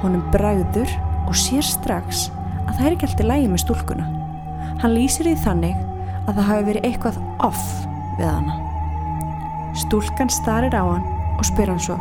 Honum 0.00 0.24
bræður 0.32 0.88
og 1.28 1.36
sér 1.36 1.64
strax 1.76 2.30
að 2.64 2.76
það 2.78 2.86
er 2.86 2.94
ekki 2.94 3.12
alltaf 3.12 3.34
lægi 3.34 3.52
með 3.52 3.66
stúlkuna. 3.68 4.12
Hann 4.80 4.96
lýsir 4.96 5.28
því 5.28 5.40
þannig 5.44 5.90
að 6.24 6.38
það 6.38 6.46
hafi 6.48 6.70
verið 6.72 6.88
eitthvað 6.88 7.26
off 7.44 7.66
við 8.18 8.28
hana. 8.30 8.58
Stúlkan 9.74 10.30
starir 10.30 10.74
á 10.74 10.82
hann 10.86 11.06
og 11.38 11.46
spyr 11.46 11.72
hann 11.72 11.82
svo. 11.82 11.98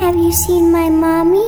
Have 0.00 0.18
you 0.18 0.32
seen 0.32 0.72
my 0.72 0.90
mommy? 0.90 1.44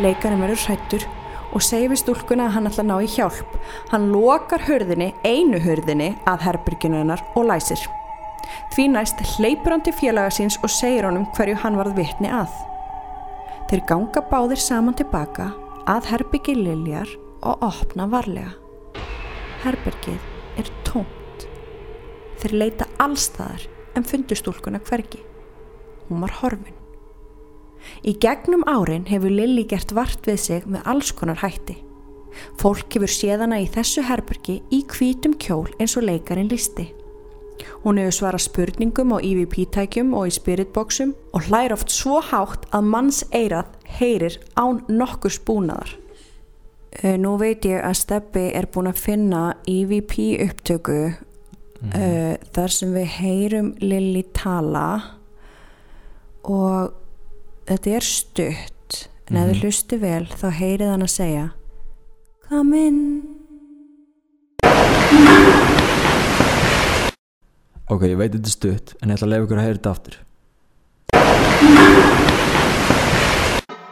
Leikarinn 0.00 0.40
verður 0.40 0.62
hrættur 0.68 1.06
og 1.50 1.64
segir 1.66 1.90
við 1.90 2.04
stúlkuna 2.04 2.46
að 2.46 2.54
hann 2.56 2.70
ætla 2.70 2.84
að 2.84 2.90
ná 2.90 2.96
í 3.02 3.08
hjálp. 3.10 3.56
Hann 3.90 4.10
lokar 4.14 4.62
hurðinni, 4.64 5.10
einu 5.26 5.60
hurðinni, 5.60 6.14
að 6.30 6.46
herbyrginu 6.46 7.00
hennar 7.02 7.24
og 7.34 7.48
læsir. 7.50 7.82
Því 8.74 8.86
næst 8.94 9.20
hleypur 9.34 9.74
hann 9.74 9.84
til 9.84 9.94
félaga 9.98 10.32
síns 10.34 10.58
og 10.62 10.70
segir 10.72 11.08
honum 11.08 11.26
hverju 11.36 11.58
hann 11.64 11.78
varð 11.78 11.98
vitni 11.98 12.30
að. 12.32 12.54
Þeir 13.70 13.86
ganga 13.90 14.24
báðir 14.30 14.62
saman 14.62 14.96
tilbaka 14.98 15.50
að 15.90 16.10
herbyrgi 16.14 16.56
Liljar 16.58 17.10
og 17.46 17.62
opna 17.66 18.08
varlega. 18.10 18.54
Herbyrgið 19.64 20.20
er 20.58 20.76
tómt. 20.86 21.19
Þeir 22.40 22.56
leita 22.56 22.88
allstaðar 23.02 23.66
en 23.98 24.06
fundu 24.06 24.36
stúlkuna 24.38 24.80
hvergi. 24.88 25.20
Hún 26.08 26.24
var 26.24 26.32
horfin. 26.40 26.76
Í 28.04 28.14
gegnum 28.20 28.64
árin 28.68 29.06
hefur 29.08 29.32
Lilli 29.32 29.66
gert 29.68 29.92
vart 29.96 30.26
við 30.28 30.40
sig 30.40 30.66
með 30.68 30.88
alls 30.88 31.12
konar 31.16 31.40
hætti. 31.42 31.76
Fólk 32.60 32.94
hefur 32.94 33.10
séðana 33.10 33.60
í 33.60 33.68
þessu 33.68 34.04
herbergi 34.06 34.60
í 34.72 34.82
hvítum 34.88 35.36
kjól 35.40 35.68
eins 35.78 35.96
og 35.98 36.06
leikarin 36.06 36.50
listi. 36.52 36.90
Hún 37.84 38.00
hefur 38.00 38.16
svarað 38.16 38.46
spurningum 38.46 39.12
á 39.12 39.18
EVP-tækjum 39.20 40.12
og 40.16 40.28
í 40.30 40.34
spiritboxum 40.36 41.14
og 41.36 41.48
hlær 41.48 41.74
oft 41.76 41.92
svo 41.92 42.20
hátt 42.24 42.68
að 42.76 42.92
manns 42.92 43.22
eirað 43.36 43.72
heyrir 43.98 44.38
án 44.56 44.80
nokkur 44.88 45.34
spúnaðar. 45.34 45.96
Uh, 47.04 47.16
nú 47.20 47.36
veit 47.38 47.64
ég 47.68 47.84
að 47.84 47.98
Steppi 48.00 48.48
er 48.56 48.66
búin 48.72 48.90
að 48.90 49.02
finna 49.04 49.42
EVP 49.68 50.40
upptöku 50.48 51.00
uh, 51.88 52.34
þar 52.54 52.74
sem 52.76 52.94
við 52.94 53.08
heyrum 53.18 53.72
Lilli 53.82 54.24
tala 54.36 54.86
og 56.44 56.92
þetta 57.68 57.96
er 57.96 58.06
stutt 58.06 59.00
en 59.30 59.40
ef 59.40 59.50
þið 59.52 59.64
hlusti 59.64 60.00
vel 60.02 60.24
þá 60.30 60.48
heyrið 60.60 60.94
hann 60.94 61.06
að 61.06 61.14
segja 61.16 61.46
Come 62.48 62.86
in 62.86 63.02
Ok, 67.90 68.04
ég 68.06 68.18
veit 68.20 68.30
þetta 68.30 68.46
er 68.46 68.54
stutt, 68.54 68.92
en 69.02 69.10
ég 69.10 69.16
ætla 69.18 69.26
að 69.26 69.32
lefa 69.32 69.46
ykkur 69.48 69.58
að 69.58 69.64
heyra 69.66 69.78
þetta 69.80 69.94
aftur. 69.96 70.18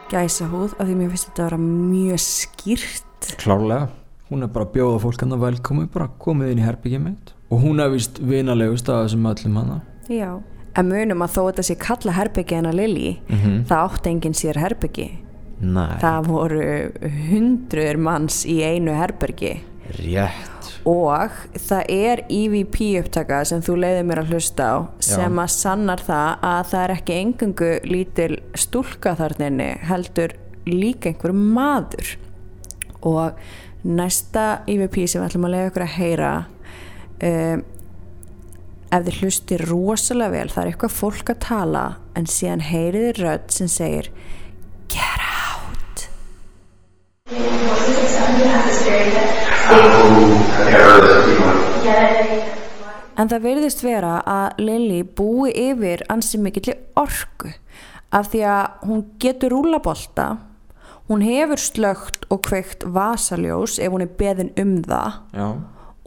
gæsa 0.09 0.47
húð 0.49 0.73
af 0.79 0.87
því 0.87 0.95
mér 0.97 1.11
finnst 1.11 1.27
þetta 1.29 1.43
að 1.43 1.49
vera 1.49 1.59
mjög 1.63 2.21
skýrt 2.23 3.27
Klárlega. 3.39 3.89
Hún 4.29 4.45
er 4.45 4.51
bara 4.53 4.65
að 4.67 4.73
bjóða 4.77 5.01
fólk 5.03 5.23
hann 5.23 5.35
að 5.35 5.43
velkomi, 5.43 5.89
bara 5.91 6.07
komið 6.21 6.53
inn 6.53 6.61
í 6.61 6.65
herbyggið 6.65 7.03
mitt. 7.03 7.33
Og 7.49 7.63
hún 7.63 7.81
er 7.81 7.89
vist 7.89 8.19
vinalegust 8.21 8.89
af 8.89 9.07
þessum 9.07 9.25
öllum 9.31 9.57
hana. 9.57 9.81
Já, 10.09 10.39
En 10.77 10.85
munum 10.85 11.23
að 11.25 11.33
þó 11.33 11.39
þetta 11.49 11.63
sé 11.65 11.75
kalla 11.81 12.13
herbyggi 12.13 12.59
að 12.61 12.75
Lili, 12.77 13.09
það 13.67 13.79
átti 13.79 14.11
enginn 14.11 14.35
sér 14.37 14.59
herbyggi. 14.61 15.07
Nei, 15.59 15.97
Það 15.99 16.27
voru 16.29 16.61
hundruður 17.27 17.97
manns 17.99 18.45
í 18.47 18.61
einu 18.63 18.93
herbyggi 18.95 19.57
rétt. 19.97 20.69
Og 20.87 21.33
það 21.59 21.89
er 21.91 22.21
EVP 22.31 22.77
upptaka 23.01 23.41
sem 23.49 23.63
þú 23.65 23.75
leiði 23.81 24.05
mér 24.07 24.21
að 24.21 24.31
hlusta 24.35 24.69
á 24.71 24.77
sem 25.03 25.41
að 25.41 25.51
sannar 25.51 26.03
það 26.05 26.45
að 26.51 26.61
það 26.71 26.83
er 26.85 26.93
ekki 26.95 27.17
engungu 27.23 27.71
lítil 27.89 28.29
stúlka 28.55 29.15
þarninni 29.19 29.69
heldur 29.89 30.37
líka 30.69 31.11
einhver 31.11 31.35
maður. 31.35 32.13
Og 33.03 33.41
næsta 33.83 34.61
EVP 34.69 35.01
sem 35.07 35.19
við 35.19 35.27
ætlum 35.27 35.49
að 35.49 35.55
leiða 35.57 35.73
ykkur 35.73 35.87
að 35.87 35.97
heyra 35.97 36.31
um, 37.23 37.63
ef 38.89 39.05
þið 39.05 39.19
hlustir 39.21 39.63
rosalega 39.69 40.33
vel 40.33 40.49
það 40.49 40.63
er 40.63 40.71
eitthvað 40.71 40.97
fólk 40.97 41.31
að 41.33 41.41
tala 41.45 41.83
en 42.17 42.25
síðan 42.29 42.63
heyriði 42.65 43.11
rödd 43.19 43.51
sem 43.53 43.69
segir 43.69 44.09
get 44.89 45.21
out. 45.21 46.07
En 53.19 53.27
það 53.27 53.43
verðist 53.43 53.83
vera 53.83 54.19
að 54.23 54.61
Lily 54.63 55.01
búi 55.03 55.51
yfir 55.51 56.05
ansi 56.09 56.39
mikill 56.41 56.73
orku 56.97 57.51
af 58.15 58.31
því 58.31 58.45
að 58.49 58.85
hún 58.87 59.01
getur 59.21 59.53
rúlabolta, 59.53 60.29
hún 61.11 61.21
hefur 61.25 61.61
slögt 61.61 62.25
og 62.33 62.41
kveikt 62.47 62.87
vasaljós 62.87 63.77
ef 63.77 63.91
hún 63.93 64.05
er 64.05 64.15
beðin 64.17 64.53
um 64.57 64.79
það. 64.87 65.19
Já, 65.35 65.47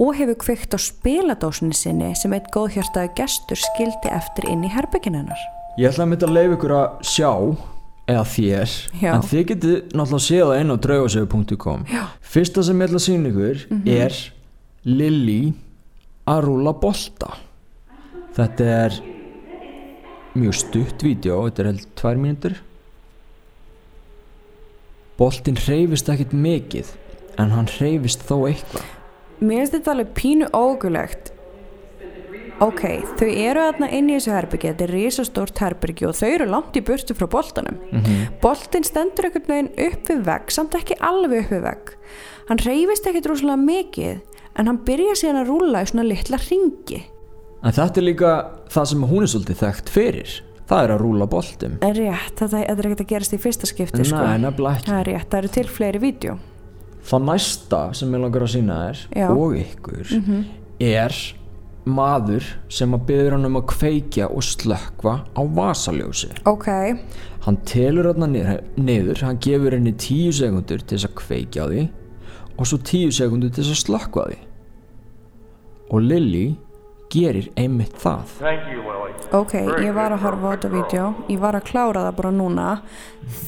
og 0.01 0.15
hefur 0.17 0.39
kveikt 0.41 0.75
á 0.75 0.79
spiladósinni 0.81 1.77
sinni 1.77 2.13
sem 2.19 2.33
eitt 2.37 2.49
góðhjörtaði 2.55 3.13
gestur 3.19 3.61
skildi 3.61 4.11
eftir 4.13 4.49
inn 4.51 4.65
í 4.65 4.71
herbyggin 4.73 5.19
hennar. 5.21 5.43
ég 5.79 5.89
ætla 5.91 6.05
að 6.07 6.11
mynda 6.13 6.27
að 6.29 6.35
leiða 6.37 6.57
ykkur 6.57 6.75
að 6.79 7.05
sjá 7.13 7.31
eða 8.13 8.25
þér, 8.27 8.73
Já. 9.01 9.11
en 9.15 9.23
þið 9.31 9.45
getið 9.53 9.75
náttúrulega 9.95 10.25
séð 10.27 10.45
það 10.49 10.61
inn 10.63 10.73
á 10.75 10.77
draugasögu.com 10.87 11.85
Fyrsta 12.33 12.65
sem 12.67 12.81
ég 12.83 12.89
ætla 12.91 13.01
að 13.01 13.07
sína 13.07 13.33
ykkur 13.33 13.63
er 13.99 14.19
Lily 14.85 15.53
að 16.27 16.41
rúla 16.49 16.73
bolta. 16.75 17.29
Þetta 18.35 18.65
er 18.65 18.97
mjög 20.35 20.55
stutt 20.57 21.03
vídeo, 21.05 21.43
þetta 21.47 21.63
er 21.63 21.69
held 21.71 21.87
tvær 22.01 22.19
mínútur. 22.19 22.55
Boltinn 25.21 25.61
hreyfist 25.61 26.09
ekkit 26.11 26.33
mikið 26.35 26.91
en 27.39 27.53
hann 27.55 27.69
hreyfist 27.77 28.25
þó 28.27 28.49
eitthvað 28.49 28.89
Mér 29.43 29.63
finnst 29.63 29.75
þetta 29.75 29.95
alveg 29.97 30.11
pínu 30.15 30.49
ógulegt. 30.55 31.33
Ok, 32.63 32.83
þau 33.19 33.27
eru 33.27 33.63
þarna 33.65 33.89
inn 33.97 34.11
í 34.11 34.15
þessu 34.15 34.35
herbyggi, 34.37 34.71
þetta 34.71 34.85
er 34.85 34.93
risastórt 34.95 35.63
herbyggi 35.65 36.07
og 36.07 36.15
þau 36.15 36.29
eru 36.29 36.47
langt 36.47 36.77
í 36.79 36.83
burtu 36.87 37.17
frá 37.19 37.27
boltanum. 37.33 37.81
Boltinn 38.43 38.87
stendur 38.87 39.27
einhvern 39.27 39.49
veginn 39.49 39.73
upp 39.89 40.13
við 40.13 40.21
vegg, 40.29 40.53
samt 40.55 40.77
ekki 40.79 40.99
alveg 41.03 41.43
upp 41.43 41.57
við 41.57 41.65
vegg. 41.67 41.91
Hann 42.53 42.63
reyfist 42.63 43.09
ekkert 43.11 43.27
rosalega 43.33 43.59
mikið, 43.65 44.23
en 44.61 44.71
hann 44.71 44.81
byrja 44.87 45.19
síðan 45.19 45.41
að 45.43 45.51
rúla 45.51 45.83
í 45.83 45.91
svona 45.91 46.07
litla 46.07 46.39
ringi. 46.45 47.03
En 47.63 47.75
þetta 47.75 47.99
er 47.99 48.07
líka 48.07 48.33
það 48.71 48.89
sem 48.93 49.05
hún 49.11 49.27
er 49.27 49.33
svolítið 49.35 49.61
þekkt 49.63 49.93
fyrir 49.95 50.39
Það 50.73 50.85
er 50.87 50.93
að 50.95 51.03
rúla 51.03 51.27
boltum 51.29 51.75
rétt, 51.83 52.33
þetta, 52.39 52.49
þetta 52.55 52.73
er 52.73 52.89
ekkert 52.89 53.03
að 53.05 53.11
gerast 53.11 53.35
í 53.35 53.39
fyrsta 53.43 53.69
skipti, 53.69 54.07
sko. 54.09 54.23
Nefnilega 54.41 54.79
ekki 54.79 54.89
Það 54.89 55.01
er 55.01 55.09
rétt, 55.11 55.29
það 55.29 55.39
eru 55.43 55.51
til 55.57 55.69
fleiri 55.69 56.01
vídeo. 56.03 56.37
Það 57.03 57.25
næsta 57.29 57.81
sem 57.99 58.13
ég 58.15 58.23
langar 58.23 58.45
að 58.47 58.53
sína 58.55 58.81
þér 58.83 59.01
Já. 59.19 59.29
og 59.35 59.57
ykkur 59.59 60.13
er 60.83 61.17
maður 61.83 62.47
sem 62.71 62.93
að 62.95 63.07
byður 63.09 63.35
hann 63.37 63.49
um 63.49 63.59
að 63.59 63.67
kveikja 63.73 64.29
og 64.31 64.45
slökkva 64.47 65.15
á 65.35 65.43
vasaljósi. 65.57 66.31
Ok, 66.47 66.69
hann 67.47 67.59
telur 67.67 68.13
hann 68.13 68.37
niður 68.77 69.25
hann 69.27 69.41
gefur 69.43 69.75
henni 69.75 69.95
tíu 69.99 70.31
sekundur 70.35 70.85
til 70.85 70.99
þess 70.99 71.11
að 71.11 71.17
kveikja 71.25 71.67
á 71.67 71.71
því 71.73 71.85
og 72.59 72.69
svo 72.71 72.79
tíu 72.87 73.11
sekundur 73.15 73.51
til 73.51 73.65
þess 73.65 73.75
að 73.75 73.83
slökkva 73.87 74.23
á 74.23 74.27
því. 74.31 74.39
Og 75.93 76.07
Lily 76.07 76.47
gerir 77.13 77.51
einmitt 77.59 77.99
það. 78.01 78.31
Ok, 79.37 79.55
ég 79.59 79.93
var 79.97 80.15
að 80.15 80.23
horfa 80.25 80.49
á 80.49 80.53
þetta 80.55 80.71
vídeo, 80.73 81.07
ég 81.29 81.41
var 81.43 81.59
að 81.59 81.67
klára 81.69 82.07
það 82.07 82.19
bara 82.21 82.33
núna. 82.37 82.69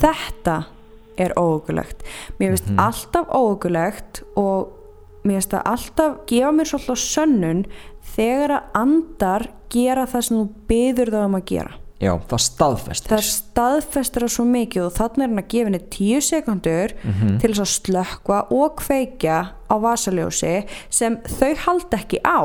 Þetta 0.01 0.57
er 1.21 1.35
óugulegt. 1.39 2.03
Mér 2.39 2.55
finnst 2.55 2.73
alltaf 2.81 3.31
óugulegt 3.35 4.23
og 4.41 4.73
mér 5.25 5.39
finnst 5.39 5.55
það 5.55 5.71
alltaf 5.75 6.19
gefa 6.31 6.53
mér 6.53 6.71
svolítið 6.71 7.01
sönnun 7.05 7.65
þegar 8.15 8.59
að 8.59 8.77
andar 8.83 9.49
gera 9.73 10.05
það 10.11 10.27
sem 10.27 10.37
þú 10.37 10.45
byður 10.69 11.15
það 11.15 11.27
um 11.29 11.39
að 11.41 11.49
gera. 11.53 11.81
já, 12.05 12.13
það 12.29 12.41
staðfestir 12.45 13.13
Það 13.15 13.25
staðfestir 13.31 14.25
það 14.25 14.33
svo 14.35 14.45
mikið 14.51 14.83
og 14.85 14.95
þannig 14.99 15.23
er 15.25 15.31
hann 15.31 15.41
að 15.41 15.51
gefa 15.55 15.69
henni 15.71 15.83
tíu 15.95 16.21
sekundur 16.21 16.95
til 17.41 17.51
þess 17.51 17.63
að 17.65 17.71
slökkva 17.73 18.41
og 18.53 18.77
kveikja 18.83 19.39
á 19.71 19.75
vasaljósi 19.81 20.55
sem 20.93 21.17
þau 21.39 21.55
halda 21.65 22.01
ekki 22.03 22.21
á. 22.27 22.41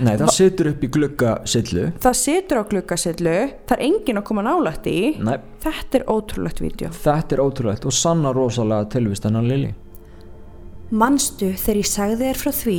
Nei, 0.00 0.16
það 0.18 0.32
situr 0.34 0.68
upp 0.72 0.82
í 0.84 0.88
glugga 0.90 1.34
sillu 1.46 1.84
Það 2.02 2.16
situr 2.18 2.58
á 2.60 2.64
gluggasillu, 2.72 3.34
það 3.68 3.76
er 3.78 3.84
enginn 3.86 4.18
að 4.18 4.24
koma 4.30 4.42
nálægt 4.42 4.86
í. 4.90 4.98
nei, 5.22 5.38
Þetta 5.64 5.98
er 6.00 6.04
ótrúlegt 6.10 6.60
vídeo. 6.60 6.90
þetta 6.90 7.36
er 7.36 7.40
ótrúlegt 7.44 7.86
og 7.86 7.92
sanna 7.92 8.32
rosalega 8.34 8.88
tilvist 8.96 9.24
hennar 9.24 9.42
Lily 9.46 9.70
Manstu 10.94 11.52
þegar 11.58 11.78
ég 11.80 11.88
sagði 11.88 12.18
þér 12.28 12.38
frá 12.42 12.52
því 12.54 12.74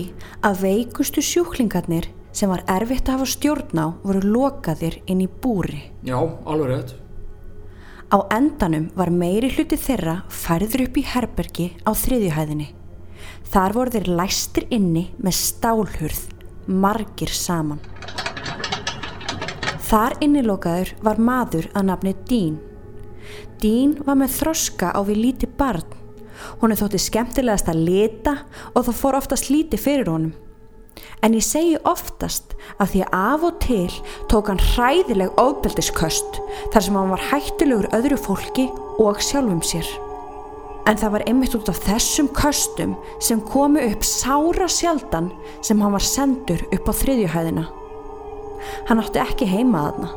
að 0.47 0.59
veikustu 0.61 1.23
sjúklingarnir 1.25 2.05
sem 2.35 2.51
var 2.51 2.61
erfitt 2.69 3.07
að 3.09 3.17
hafa 3.17 3.27
stjórn 3.31 3.79
á 3.81 3.87
voru 4.03 4.21
lokaðir 4.27 4.99
inn 5.07 5.23
í 5.23 5.27
búri. 5.27 5.81
já, 6.03 6.19
alveg 6.45 6.69
rétt 6.69 6.93
Á 8.13 8.21
endanum 8.31 8.91
var 8.95 9.09
meiri 9.09 9.49
hluti 9.55 9.75
þeirra 9.81 10.19
færður 10.29 10.83
upp 10.85 10.97
í 11.01 11.03
herbergi 11.09 11.65
á 11.83 11.91
þriðjuhæðinni. 11.97 12.67
Þar 13.49 13.73
voru 13.73 13.91
þeir 13.95 14.07
læstir 14.19 14.67
inni 14.69 15.07
með 15.17 15.33
stálhurð, 15.39 16.19
margir 16.67 17.31
saman. 17.31 17.81
Þar 19.85 20.15
innilokaður 20.25 20.95
var 21.05 21.19
maður 21.21 21.67
að 21.77 21.91
nafni 21.91 22.15
Dín. 22.29 22.55
Dín 23.61 23.93
var 24.05 24.17
með 24.19 24.39
þroska 24.39 24.89
á 24.91 24.99
við 25.05 25.21
líti 25.21 25.49
barn. 25.49 25.85
Er 26.65 26.73
þótti 26.79 26.99
skemmtilegast 26.99 27.69
að 27.71 27.83
lita 27.85 28.33
og 28.73 28.87
það 28.87 28.97
fór 28.99 29.17
oftast 29.19 29.51
líti 29.53 29.77
fyrir 29.79 30.09
honum. 30.09 30.33
En 31.23 31.35
ég 31.37 31.45
segi 31.45 31.75
oftast 31.87 32.55
að 32.79 32.91
því 32.93 33.03
að 33.05 33.15
af 33.19 33.45
og 33.49 33.59
til 33.63 33.99
tók 34.31 34.51
hann 34.51 34.61
hræðileg 34.73 35.41
ofbeldisköst 35.41 36.41
þar 36.73 36.87
sem 36.87 36.99
hann 36.99 37.13
var 37.13 37.27
hættulegur 37.31 37.91
öðru 37.97 38.19
fólki 38.27 38.67
og 39.01 39.23
sjálfum 39.23 39.63
sér. 39.65 40.04
En 40.85 40.99
það 41.01 41.15
var 41.15 41.23
einmitt 41.25 41.55
út 41.57 41.69
af 41.71 41.79
þessum 41.81 42.27
köstum 42.37 42.93
sem 43.23 43.41
komu 43.41 43.81
upp 43.81 44.05
sára 44.05 44.67
sjaldan 44.69 45.31
sem 45.65 45.81
hann 45.81 45.95
var 45.95 46.05
sendur 46.05 46.61
upp 46.69 46.91
á 46.91 46.93
þriðjuhæðina. 46.93 47.65
Hann 48.89 49.01
átti 49.01 49.21
ekki 49.21 49.49
heima 49.49 49.87
þarna, 49.87 50.11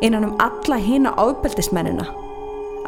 innan 0.00 0.30
um 0.30 0.38
alla 0.40 0.80
hina 0.80 1.12
ofbeldismennina, 1.20 2.08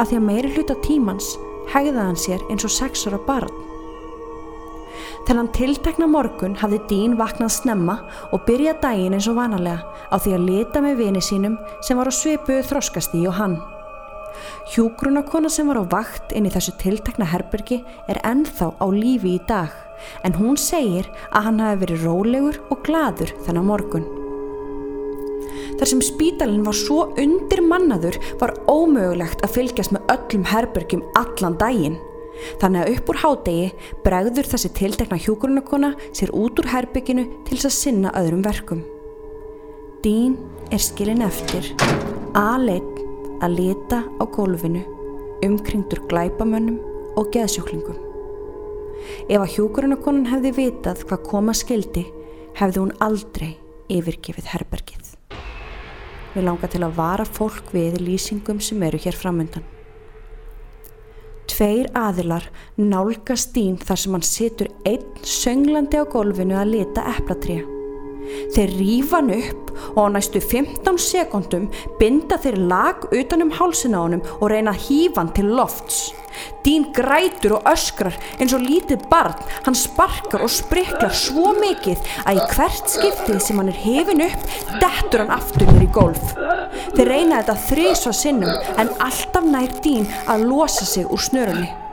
að 0.00 0.10
því 0.10 0.18
að 0.18 0.26
meiri 0.30 0.54
hluta 0.56 0.78
tímans 0.84 1.34
hegði 1.74 2.00
hann 2.00 2.20
sér 2.20 2.44
eins 2.50 2.64
og 2.64 2.72
sex 2.72 3.04
ára 3.08 3.20
barn. 3.28 3.52
Þennan 5.26 5.48
tiltekna 5.52 6.06
morgun 6.06 6.54
hafði 6.60 6.78
Dín 6.88 7.16
vaknað 7.18 7.56
snemma 7.56 7.98
og 8.32 8.44
byrjað 8.46 8.82
daginn 8.84 9.16
eins 9.16 9.26
og 9.26 9.40
vanalega 9.40 9.82
á 10.08 10.16
því 10.22 10.36
að 10.36 10.44
lita 10.48 10.82
með 10.84 11.00
vini 11.02 11.22
sínum 11.24 11.56
sem 11.84 11.98
var 11.98 12.08
á 12.08 12.14
svipuðu 12.14 12.62
þroskastíi 12.68 13.26
og 13.26 13.34
hann. 13.40 13.56
Hjúgrunarkona 14.74 15.50
sem 15.52 15.68
var 15.70 15.80
á 15.80 15.84
vakt 15.96 16.34
inn 16.36 16.48
í 16.48 16.52
þessu 16.52 16.74
tiltekna 16.80 17.28
herbergi 17.30 17.82
er 18.10 18.20
ennþá 18.26 18.72
á 18.78 18.86
lífi 18.90 19.36
í 19.36 19.42
dag 19.48 19.72
en 20.26 20.36
hún 20.36 20.58
segir 20.60 21.08
að 21.30 21.48
hann 21.48 21.62
hafi 21.62 21.82
verið 21.84 22.06
rólegur 22.06 22.60
og 22.70 22.82
gladur 22.86 23.32
þennan 23.46 23.68
morgun. 23.70 24.08
Þar 25.76 25.90
sem 25.90 26.02
spítalinn 26.04 26.64
var 26.64 26.76
svo 26.76 27.02
undir 27.20 27.60
mannaður 27.64 28.16
var 28.40 28.54
ómögulegt 28.70 29.44
að 29.44 29.56
fylgjast 29.58 29.92
með 29.92 30.12
öllum 30.14 30.46
herbergjum 30.48 31.04
allan 31.20 31.58
daginn. 31.60 31.98
Þannig 32.60 32.82
að 32.82 32.92
upp 32.92 33.10
úr 33.12 33.20
hádegi 33.22 33.68
bregður 34.04 34.50
þessi 34.52 34.72
tiltekna 34.76 35.20
hjúgrunarkona 35.20 35.94
sér 36.16 36.32
út 36.36 36.60
úr 36.60 36.68
herbygginu 36.72 37.26
til 37.48 37.56
þess 37.56 37.70
að 37.70 37.78
sinna 37.78 38.12
öðrum 38.18 38.44
verkum. 38.44 38.84
Dín 40.04 40.36
er 40.72 40.82
skilin 40.82 41.24
eftir, 41.24 41.72
aðleitt 42.36 43.05
að 43.44 43.56
lita 43.60 44.02
á 44.06 44.24
gólfinu, 44.24 44.82
umkringdur 45.44 46.02
glæpamönnum 46.10 46.78
og 47.16 47.30
geðsjúklingum. 47.34 47.98
Ef 49.28 49.38
að 49.40 49.52
hjúgrunarkonan 49.56 50.30
hefði 50.30 50.52
vitað 50.56 51.04
hvað 51.08 51.24
koma 51.28 51.54
skildi, 51.56 52.06
hefði 52.56 52.82
hún 52.82 52.96
aldrei 53.04 53.52
yfirgefið 53.92 54.50
herbergið. 54.54 55.12
Við 56.34 56.44
langar 56.44 56.72
til 56.72 56.82
að 56.84 56.98
vara 56.98 57.24
fólk 57.24 57.72
við 57.72 58.00
lýsingum 58.02 58.60
sem 58.60 58.82
eru 58.84 59.00
hér 59.00 59.16
framöndan. 59.16 59.64
Tveir 61.48 61.88
aðilar 61.96 62.50
nálgast 62.76 63.54
Dín 63.54 63.78
þar 63.80 64.02
sem 64.02 64.16
hann 64.16 64.26
situr 64.26 64.68
einn 64.84 65.06
sönglandi 65.24 65.96
á 65.96 66.04
gólfinu 66.04 66.58
að 66.58 66.74
lita 66.74 67.06
eplatré. 67.14 67.62
Þeir 68.54 68.76
rífa 68.80 69.20
hann 69.20 69.32
upp 69.36 69.72
og 69.94 70.02
á 70.04 70.14
næstu 70.16 70.40
15 70.42 71.00
sekundum 71.00 71.70
binda 72.00 72.38
þeir 72.40 72.60
lag 72.70 73.08
utanum 73.12 73.52
hálsin 73.58 73.96
á 73.96 74.00
honum 74.04 74.24
og 74.40 74.50
reyna 74.52 74.74
að 74.74 74.86
hýfa 74.88 75.22
hann 75.22 75.34
til 75.36 75.52
lofts. 75.58 76.06
Dín 76.64 76.88
grætur 76.92 77.56
og 77.56 77.68
öskrar 77.70 78.16
eins 78.36 78.52
og 78.56 78.64
lítið 78.64 79.06
barn, 79.08 79.36
hann 79.64 79.78
sparkar 79.78 80.44
og 80.44 80.52
spriklar 80.52 81.14
svo 81.16 81.54
mikið 81.56 82.02
að 82.26 82.40
í 82.42 82.44
hvert 82.52 82.92
skiptið 82.92 83.40
sem 83.44 83.62
hann 83.62 83.70
er 83.72 83.80
hefin 83.84 84.24
upp, 84.26 84.44
dettur 84.82 85.24
hann 85.24 85.32
aftur 85.38 85.70
mér 85.70 85.86
í 85.86 85.90
golf. 85.94 86.34
Þeir 86.96 87.12
reyna 87.12 87.40
þetta 87.40 87.56
þrísva 87.70 88.14
sinnum 88.20 88.70
en 88.76 88.94
alltaf 89.08 89.48
nær 89.48 89.80
Dín 89.80 90.08
að 90.26 90.48
losa 90.50 90.84
sig 90.84 91.08
úr 91.08 91.22
snörunni. 91.22 91.85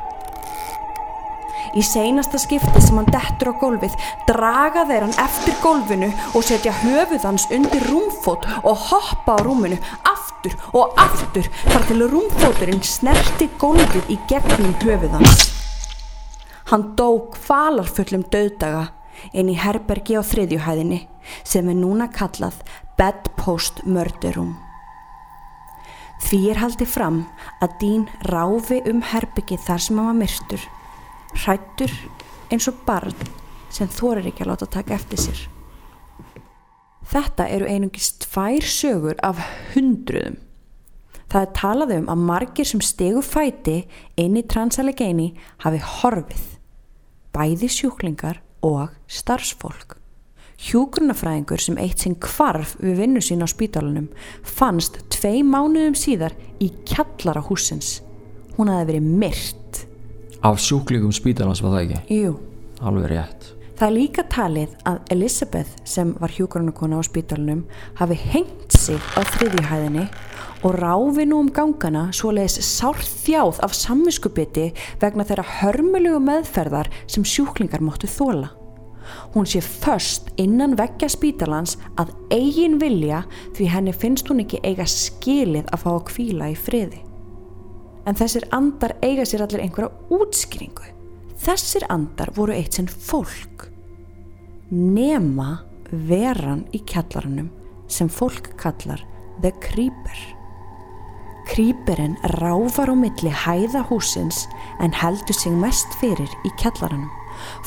Í 1.74 1.82
seinasta 1.82 2.38
skipti 2.38 2.82
sem 2.86 3.00
hann 3.00 3.08
dettur 3.10 3.50
á 3.50 3.54
gólfið 3.58 3.94
draga 4.28 4.84
þeir 4.86 5.08
hann 5.08 5.16
eftir 5.24 5.56
gólfinu 5.64 6.10
og 6.38 6.44
setja 6.46 6.74
höfuð 6.84 7.24
hans 7.26 7.48
undir 7.50 7.82
rúmfót 7.90 8.46
og 8.62 8.84
hoppa 8.92 9.40
á 9.40 9.42
rúminu 9.42 9.80
aftur 10.06 10.54
og 10.78 10.94
aftur 11.02 11.50
þar 11.64 11.88
til 11.90 12.06
rúmfóturinn 12.12 12.84
snerti 12.86 13.48
gólfið 13.58 14.12
í 14.14 14.20
gegnum 14.30 14.76
höfuð 14.84 15.16
hans. 15.18 15.48
Hann 16.70 16.92
dó 17.00 17.26
kvalarfullum 17.34 18.28
döðdaga 18.30 18.92
inn 19.34 19.50
í 19.50 19.58
herbergi 19.58 20.20
á 20.20 20.22
þriðjuhæðinni 20.22 21.02
sem 21.42 21.74
er 21.74 21.80
núna 21.80 22.06
kallað 22.14 22.62
Bedpost 23.02 23.82
Murder 23.90 24.38
Room. 24.38 24.54
Því 26.22 26.40
er 26.54 26.62
haldið 26.62 26.94
fram 26.94 27.20
að 27.66 27.76
Dín 27.82 28.08
ráfi 28.30 28.84
um 28.86 29.02
herbyggið 29.10 29.66
þar 29.66 29.86
sem 29.88 29.98
hann 29.98 30.12
var 30.14 30.22
myrstur 30.22 30.70
hrættur 31.36 31.92
eins 32.54 32.68
og 32.70 32.80
barn 32.88 33.16
sem 33.74 33.90
þorir 33.90 34.30
ekki 34.30 34.46
að 34.46 34.52
láta 34.54 34.70
taka 34.70 34.96
eftir 34.98 35.22
sér. 35.22 35.44
Þetta 37.14 37.48
eru 37.52 37.68
einungist 37.68 38.24
tvær 38.28 38.66
sögur 38.66 39.18
af 39.26 39.42
hundruðum. 39.74 40.38
Það 41.34 41.42
er 41.42 41.54
talað 41.58 41.92
um 41.98 42.10
að 42.14 42.24
margir 42.30 42.70
sem 42.70 42.82
stegu 42.86 43.24
fæti 43.26 43.80
inn 44.22 44.38
í 44.38 44.46
Transallegheni 44.46 45.32
hafi 45.66 45.82
horfið, 45.82 46.46
bæði 47.34 47.70
sjúklingar 47.74 48.40
og 48.64 48.94
starfsfólk. 49.10 49.98
Hjúgrunafræðingur 50.64 51.60
sem 51.60 51.80
eitt 51.82 52.04
sinn 52.06 52.16
kvarf 52.22 52.78
við 52.80 53.02
vinnu 53.02 53.24
sín 53.26 53.42
á 53.44 53.48
spítalunum 53.50 54.12
fannst 54.46 55.02
tvei 55.12 55.42
mánuðum 55.44 55.98
síðar 55.98 56.38
í 56.62 56.70
kjallara 56.88 57.42
húsins. 57.50 57.98
Hún 58.56 58.70
hafi 58.70 58.94
verið 58.94 59.10
myrt 59.10 59.63
Af 60.44 60.60
sjúklingum 60.60 61.14
spítalans 61.16 61.62
var 61.64 61.78
það 61.78 61.84
ekki 61.86 62.18
Jú. 62.20 62.32
Alveg 62.84 63.12
rétt 63.14 63.46
Það 63.78 63.86
er 63.86 63.94
líka 63.96 64.24
talið 64.28 64.74
að 64.90 64.98
Elisabeth 65.16 65.78
sem 65.88 66.12
var 66.20 66.34
hjúgrunarkona 66.36 67.00
á 67.00 67.02
spítalunum 67.08 67.62
hafi 67.98 68.18
hengt 68.20 68.76
sig 68.76 69.00
á 69.16 69.24
þriðjuhæðinni 69.34 70.04
og 70.68 70.76
ráfi 70.78 71.26
nú 71.28 71.40
um 71.44 71.50
gangana 71.52 72.04
svoleiðis 72.16 72.60
sárþjáð 72.68 73.62
af 73.66 73.76
samviskubiti 73.76 74.68
vegna 75.02 75.26
þeirra 75.28 75.48
hörmulegu 75.62 76.20
meðferðar 76.24 76.92
sem 77.08 77.24
sjúklingar 77.24 77.84
móttu 77.84 78.08
þóla. 78.12 78.52
Hún 79.34 79.48
sé 79.48 79.64
först 79.64 80.30
innan 80.40 80.78
veggja 80.80 81.10
spítalans 81.12 81.78
að 82.00 82.14
eigin 82.36 82.78
vilja 82.84 83.24
því 83.56 83.72
henni 83.74 83.96
finnst 83.96 84.30
hún 84.32 84.44
ekki 84.46 84.62
eiga 84.64 84.88
skilið 84.88 85.66
að 85.72 85.84
fá 85.88 85.90
að 85.96 86.06
kvíla 86.14 86.52
í 86.54 86.60
friði 86.60 87.02
en 88.06 88.18
þessir 88.20 88.48
andar 88.56 88.96
eiga 89.04 89.26
sér 89.28 89.46
allir 89.46 89.64
einhverja 89.64 89.92
útskýringu. 90.14 90.90
Þessir 91.44 91.86
andar 91.92 92.32
voru 92.36 92.56
eitt 92.56 92.78
sinn 92.78 92.88
fólk. 92.88 93.68
Nema 94.72 95.64
veran 95.92 96.64
í 96.74 96.82
kjallaranum 96.88 97.50
sem 97.92 98.10
fólk 98.10 98.54
kallar 98.60 99.04
The 99.42 99.52
Creeper. 99.62 100.22
Creeperinn 101.50 102.16
ráfar 102.40 102.90
á 102.90 102.96
milli 102.96 103.30
hæða 103.30 103.84
húsins 103.90 104.46
en 104.80 104.96
heldur 104.96 105.36
sig 105.36 105.52
mest 105.60 105.92
fyrir 106.00 106.32
í 106.48 106.52
kjallaranum. 106.62 107.12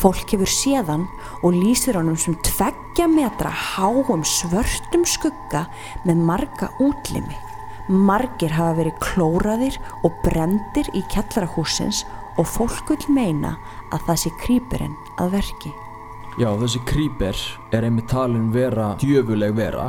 Fólk 0.00 0.30
hefur 0.32 0.48
séðan 0.48 1.04
og 1.44 1.56
lýsir 1.56 1.98
honum 1.98 2.16
sem 2.16 2.36
tveggja 2.46 3.08
metra 3.10 3.50
háum 3.50 4.24
svörtum 4.24 5.04
skugga 5.04 5.66
með 6.06 6.22
marga 6.30 6.70
útlimi. 6.80 7.45
Margir 7.88 8.50
hafa 8.56 8.76
verið 8.80 8.96
klóraðir 9.04 9.76
og 10.04 10.14
brendir 10.24 10.88
í 10.96 11.04
kjallarahúsins 11.12 12.04
og 12.36 12.48
fólk 12.50 12.90
vil 12.90 13.14
meina 13.14 13.56
að 13.94 14.08
það 14.08 14.22
sé 14.22 14.32
krýpurinn 14.42 14.96
að 15.22 15.36
verki. 15.38 15.72
Já, 16.36 16.50
þessi 16.60 16.82
krýper 16.84 17.38
er 17.72 17.86
einmitt 17.86 18.10
talin 18.12 18.50
vera 18.52 18.90
djöfuleg 19.00 19.54
vera 19.56 19.86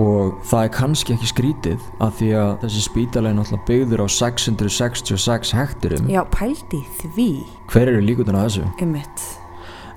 og 0.00 0.38
það 0.48 0.64
er 0.64 0.70
kannski 0.72 1.12
ekki 1.14 1.28
skrítið 1.28 1.84
af 2.04 2.16
því 2.20 2.30
að 2.40 2.50
þessi 2.64 2.82
spítalegin 2.86 3.42
alltaf 3.42 3.66
byggður 3.68 4.04
á 4.04 4.08
666 4.16 5.52
hekturum. 5.56 6.08
Já, 6.08 6.22
pældi 6.32 6.80
því, 7.02 7.28
Hver 7.68 7.92
eru 7.92 8.00
líkutin 8.04 8.36
að 8.38 8.48
þessu? 8.48 8.66
um 8.80 8.92
mitt. 8.96 9.28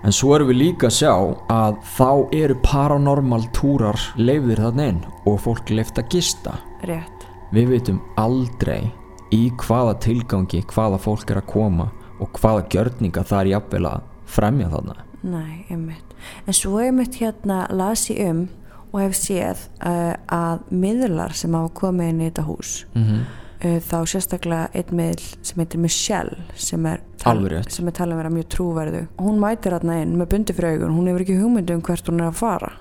En 0.06 0.14
svo 0.14 0.36
erum 0.36 0.52
við 0.52 0.60
líka 0.60 0.90
að 0.92 0.98
sjá 1.00 1.14
að 1.50 1.78
þá 1.96 2.10
eru 2.36 2.56
paranormal 2.62 3.48
túrar 3.56 3.98
leifðir 4.20 4.62
þarna 4.62 4.90
inn 4.92 5.00
og 5.26 5.40
fólk 5.42 5.72
leift 5.74 5.98
að 5.98 6.12
gista. 6.14 6.60
Rétt. 6.90 7.28
Við 7.56 7.72
veitum 7.74 8.02
aldrei 8.20 8.92
í 9.34 9.48
hvaða 9.62 9.96
tilgangi 10.06 10.64
hvaða 10.72 11.00
fólk 11.02 11.32
er 11.32 11.42
að 11.42 11.50
koma 11.54 11.90
og 12.22 12.38
hvaða 12.40 12.68
gjörninga 12.74 13.24
það 13.28 13.42
er 13.42 13.52
jafnvel 13.54 13.86
að 13.90 14.12
fremja 14.36 14.70
þarna. 14.74 15.00
Nei, 15.26 15.66
um 15.74 15.88
mitt. 15.90 16.14
En 16.46 16.58
svo 16.58 16.80
um 16.82 17.02
mitt 17.02 17.18
hérna 17.22 17.66
las 17.74 18.10
ég 18.10 18.22
um 18.30 18.46
og 18.92 19.02
hef 19.02 19.18
séð 19.18 19.66
uh, 19.84 20.14
að 20.32 20.70
miðlar 20.72 21.34
sem 21.36 21.56
hafa 21.58 21.74
komið 21.76 22.14
inn 22.14 22.22
í 22.22 22.30
þetta 22.30 22.46
hús 22.48 22.78
Mm 22.96 23.26
uh, 23.64 23.78
þá 23.84 23.98
sérstaklega 24.10 24.70
einn 24.76 24.98
miðl 25.00 25.28
sem 25.46 25.62
heitir 25.62 25.82
Michelle 25.82 26.48
sem 26.60 26.88
er, 26.90 27.04
rétt. 27.26 27.72
sem 27.74 27.88
er 27.88 27.96
talið 27.96 28.16
að 28.16 28.22
vera 28.22 28.34
mjög 28.34 28.50
trúverðu 28.56 29.04
hún 29.22 29.40
mætir 29.42 29.76
þarna 29.76 30.02
inn 30.04 30.18
með 30.20 30.32
bundi 30.34 30.58
fyrir 30.58 30.76
augun 30.76 30.98
hún 30.98 31.10
hefur 31.12 31.26
ekki 31.26 31.40
hugmyndu 31.40 31.78
um 31.78 31.86
hvert 31.86 32.12
hún 32.12 32.22
er 32.22 32.30
að 32.32 32.42
fara 32.42 32.74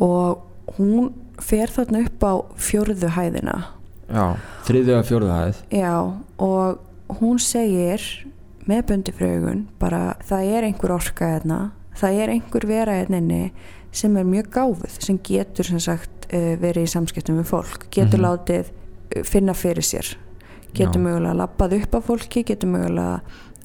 og 0.00 0.76
hún 0.78 1.10
fer 1.44 1.72
þarna 1.74 2.04
upp 2.06 2.24
á 2.26 2.32
fjórðu 2.56 3.10
hæðina 3.16 3.58
Já, 4.10 4.24
þriðið 4.66 4.96
að 4.96 5.04
fjóruðu 5.10 5.34
hæð. 5.36 5.58
já 5.70 5.92
og 6.42 7.18
hún 7.20 7.38
segir 7.42 8.02
með 8.66 8.80
bundi 8.88 9.12
fyrir 9.14 9.36
augun 9.38 9.60
bara 9.78 10.16
það 10.26 10.48
er 10.56 10.66
einhver 10.68 10.92
orka 10.96 11.28
hérna 11.36 11.60
það 12.00 12.18
er 12.24 12.32
einhver 12.34 12.66
vera 12.70 12.96
hérna 13.00 13.20
sem 13.92 14.16
er 14.16 14.24
mjög 14.26 14.50
gáfuð 14.54 14.98
sem 15.02 15.18
getur 15.26 15.66
sem 15.66 15.80
sagt 15.82 16.26
uh, 16.32 16.54
verið 16.62 16.86
í 16.86 16.90
samskiptum 16.92 17.38
við 17.40 17.48
fólk 17.50 17.86
getur 17.90 18.18
Mhm. 18.20 18.26
látið 18.26 18.68
uh, 19.16 19.22
finna 19.26 19.54
fyrir 19.54 19.82
sér 19.82 20.12
getur 20.74 21.00
Já. 21.00 21.06
mögulega 21.06 21.34
lappað 21.34 21.72
upp 21.80 21.94
af 21.94 22.04
fólki 22.06 22.44
getur 22.46 22.68
mögulega 22.70 23.20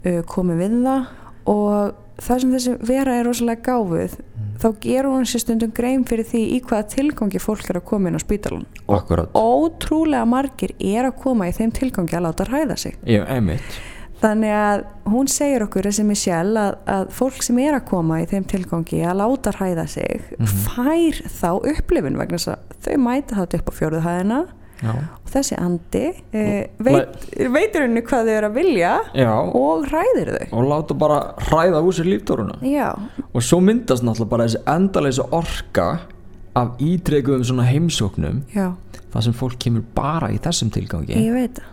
uh, 0.05 0.21
komið 0.25 0.57
við 0.63 0.77
það 0.85 1.05
og 1.45 1.93
það 2.21 2.39
sem 2.41 2.51
þessi 2.55 2.77
vera 2.87 3.15
er 3.19 3.25
rosalega 3.27 3.61
gáfuð 3.61 4.17
þá 4.65 4.69
gerur 4.81 5.11
hún 5.13 5.27
sér 5.29 5.43
stundum 5.43 5.69
grein 5.77 6.03
fyrir 6.09 6.25
því 6.25 6.39
í 6.55 6.61
hvaða 6.65 6.87
tilgangi 6.95 7.41
fólk 7.43 7.67
er 7.69 7.77
að 7.77 7.85
koma 7.91 8.09
inn 8.09 8.17
á 8.17 8.21
spítalan 8.23 8.63
Akkurat. 8.89 9.29
ótrúlega 9.37 10.25
margir 10.25 10.73
er 10.81 11.05
að 11.11 11.19
koma 11.21 11.45
í 11.51 11.53
þeim 11.53 11.73
tilgangi 11.75 12.17
að 12.17 12.25
láta 12.25 12.47
hræða 12.49 12.77
sig 12.81 12.97
Já, 13.05 13.21
einmitt. 13.29 13.77
þannig 14.23 14.55
að 14.57 14.83
hún 15.13 15.29
segir 15.29 15.65
okkur 15.67 15.85
þessi 15.85 16.05
Michelle 16.09 16.65
að, 16.65 16.75
að 16.95 17.13
fólk 17.13 17.43
sem 17.45 17.59
er 17.61 17.77
að 17.77 17.85
koma 17.91 18.21
í 18.23 18.27
þeim 18.31 18.47
tilgangi 18.49 19.03
að 19.05 19.19
láta 19.21 19.53
hræða 19.59 19.85
sig 19.91 20.25
fær 20.65 21.21
þá 21.29 21.49
upplifun 21.61 22.17
vegna 22.17 22.39
þess 22.41 22.55
að 22.55 22.77
þau 22.87 22.95
mæta 23.05 23.37
þetta 23.43 23.59
upp 23.61 23.69
á 23.69 23.73
fjóruðu 23.79 24.05
hæðina 24.07 24.39
Já. 24.81 24.91
og 24.91 25.29
þessi 25.31 25.55
andi 25.59 26.03
e, 26.35 26.41
veit, 26.83 27.27
veitur 27.53 27.85
henni 27.85 28.03
hvað 28.05 28.27
þau 28.27 28.33
eru 28.35 28.49
að 28.49 28.57
vilja 28.59 28.91
Já, 29.15 29.31
og 29.31 29.85
hræðir 29.89 30.31
þau. 30.35 30.47
Og 30.57 30.67
láta 30.71 30.97
bara 30.99 31.19
hræða 31.47 31.83
úr 31.85 31.95
sér 31.95 32.09
líftóruna. 32.09 32.57
Og 33.31 33.45
svo 33.45 33.61
myndast 33.63 34.05
náttúrulega 34.05 34.33
bara 34.33 34.49
þessi 34.49 34.63
endaleysa 34.75 35.27
orka 35.35 35.87
af 36.55 36.81
ítrekuðum 36.83 37.45
svona 37.47 37.67
heimsóknum 37.67 38.43
já, 38.55 38.69
þar 39.13 39.27
sem 39.27 39.35
fólk 39.35 39.57
kemur 39.63 39.85
bara 39.95 40.31
í 40.31 40.39
þessum 40.43 40.71
tilgangi. 40.75 41.17
það. 41.59 41.71